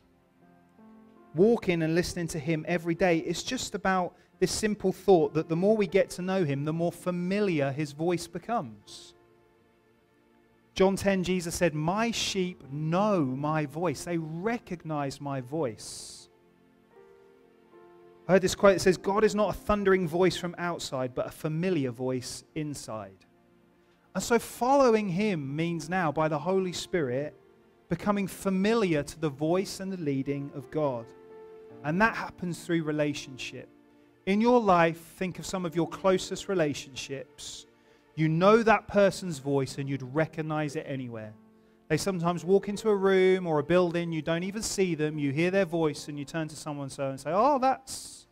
Walking 1.36 1.82
and 1.84 1.96
listening 1.96 2.28
to 2.30 2.40
Him 2.40 2.66
every 2.68 2.96
day, 2.96 3.20
it's 3.20 3.44
just 3.44 3.76
about 3.76 4.16
this 4.40 4.52
simple 4.52 4.92
thought 4.92 5.34
that 5.34 5.50
the 5.50 5.56
more 5.56 5.78
we 5.78 5.88
get 5.88 6.10
to 6.12 6.22
know 6.22 6.44
Him, 6.44 6.66
the 6.66 6.74
more 6.74 6.92
familiar 6.92 7.72
His 7.72 7.92
voice 7.92 8.28
becomes. 8.28 9.14
John 10.76 10.96
10, 10.96 11.24
Jesus 11.24 11.54
said, 11.54 11.76
My 11.76 12.10
sheep 12.12 12.64
know 12.72 13.24
my 13.24 13.66
voice, 13.68 14.04
they 14.04 14.18
recognize 14.18 15.22
my 15.22 15.40
voice. 15.40 16.23
I 18.28 18.34
heard 18.34 18.42
this 18.42 18.56
quote 18.56 18.76
that 18.76 18.80
says, 18.80 18.98
God 18.98 19.24
is 19.24 19.36
not 19.36 19.50
a 19.50 19.58
thundering 19.58 20.08
voice 20.08 20.38
from 20.38 20.56
outside, 20.58 21.14
but 21.14 21.28
a 21.28 21.32
familiar 21.32 21.92
voice 21.92 22.44
inside. 22.56 23.26
And 24.16 24.24
so 24.24 24.40
following 24.40 25.10
him 25.10 25.56
means 25.56 25.90
now, 25.90 26.12
by 26.12 26.28
the 26.28 26.40
Holy 26.40 26.72
Spirit, 26.72 27.36
becoming 27.90 28.28
familiar 28.28 29.04
to 29.04 29.20
the 29.20 29.30
voice 29.30 29.80
and 29.80 29.92
the 29.92 29.98
leading 29.98 30.52
of 30.56 30.72
God. 30.72 31.06
And 31.84 32.02
that 32.02 32.16
happens 32.16 32.64
through 32.64 32.84
relationship. 32.84 33.68
In 34.26 34.40
your 34.40 34.62
life, 34.62 34.98
think 35.18 35.38
of 35.38 35.46
some 35.46 35.66
of 35.66 35.76
your 35.76 35.90
closest 35.90 36.48
relationships. 36.48 37.66
You 38.16 38.30
know 38.30 38.64
that 38.64 38.88
person's 38.88 39.40
voice 39.40 39.78
and 39.80 39.90
you'd 39.90 40.04
recognize 40.04 40.78
it 40.78 40.86
anywhere. 40.88 41.34
They 41.94 41.98
sometimes 41.98 42.44
walk 42.44 42.70
into 42.70 42.90
a 42.90 42.96
room 42.96 43.46
or 43.46 43.60
a 43.60 43.64
building, 43.64 44.12
you 44.12 44.24
don't 44.24 44.42
even 44.42 44.64
see 44.64 44.96
them, 44.96 45.20
you 45.20 45.32
hear 45.32 45.52
their 45.52 45.64
voice, 45.64 46.08
and 46.08 46.18
you 46.18 46.26
turn 46.26 46.48
to 46.48 46.56
someone 46.56 46.90
so 46.90 47.10
and 47.10 47.20
say, 47.20 47.30
Oh, 47.32 47.60
that's 47.60 48.26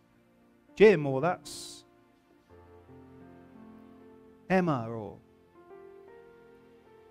Jim, 0.75 1.05
or 1.05 1.21
that's 1.21 1.85
Emma, 4.49 4.89
or. 4.89 5.19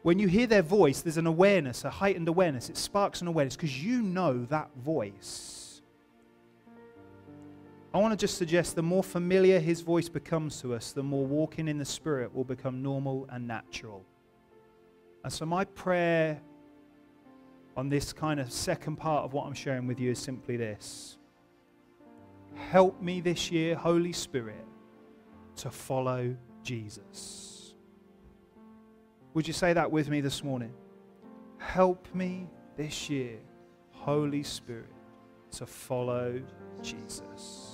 When 0.02 0.18
you 0.18 0.26
hear 0.26 0.48
their 0.48 0.62
voice, 0.62 1.02
there's 1.02 1.18
an 1.18 1.28
awareness, 1.28 1.84
a 1.84 1.90
heightened 1.90 2.26
awareness. 2.26 2.68
It 2.68 2.76
sparks 2.76 3.20
an 3.20 3.28
awareness 3.28 3.54
because 3.54 3.80
you 3.80 4.02
know 4.02 4.44
that 4.46 4.70
voice. 4.76 5.82
I 7.94 7.98
want 7.98 8.10
to 8.10 8.16
just 8.16 8.38
suggest 8.38 8.74
the 8.74 8.82
more 8.82 9.04
familiar 9.04 9.60
his 9.60 9.82
voice 9.82 10.08
becomes 10.08 10.60
to 10.62 10.74
us, 10.74 10.90
the 10.90 11.04
more 11.04 11.24
walking 11.24 11.68
in 11.68 11.78
the 11.78 11.84
Spirit 11.84 12.34
will 12.34 12.42
become 12.42 12.82
normal 12.82 13.28
and 13.30 13.46
natural. 13.46 14.04
And 15.22 15.33
so, 15.33 15.44
my 15.44 15.64
prayer 15.64 16.40
on 17.76 17.88
this 17.88 18.12
kind 18.12 18.40
of 18.40 18.50
second 18.52 18.96
part 18.96 19.24
of 19.24 19.33
what 19.33 19.46
I'm 19.46 19.54
sharing 19.54 19.87
with 19.87 20.00
you 20.00 20.11
is 20.11 20.18
simply 20.18 20.56
this 20.56 21.18
Help 22.54 23.00
me 23.00 23.20
this 23.20 23.50
year, 23.50 23.74
Holy 23.74 24.12
Spirit, 24.12 24.64
to 25.56 25.70
follow 25.70 26.37
Jesus. 26.62 27.74
Would 29.35 29.46
you 29.46 29.54
say 29.54 29.72
that 29.72 29.90
with 29.90 30.09
me 30.09 30.20
this 30.20 30.42
morning? 30.42 30.72
Help 31.59 32.12
me 32.14 32.48
this 32.76 33.09
year, 33.09 33.38
Holy 33.92 34.42
Spirit, 34.42 34.92
to 35.52 35.66
follow 35.66 36.40
Jesus. 36.83 37.69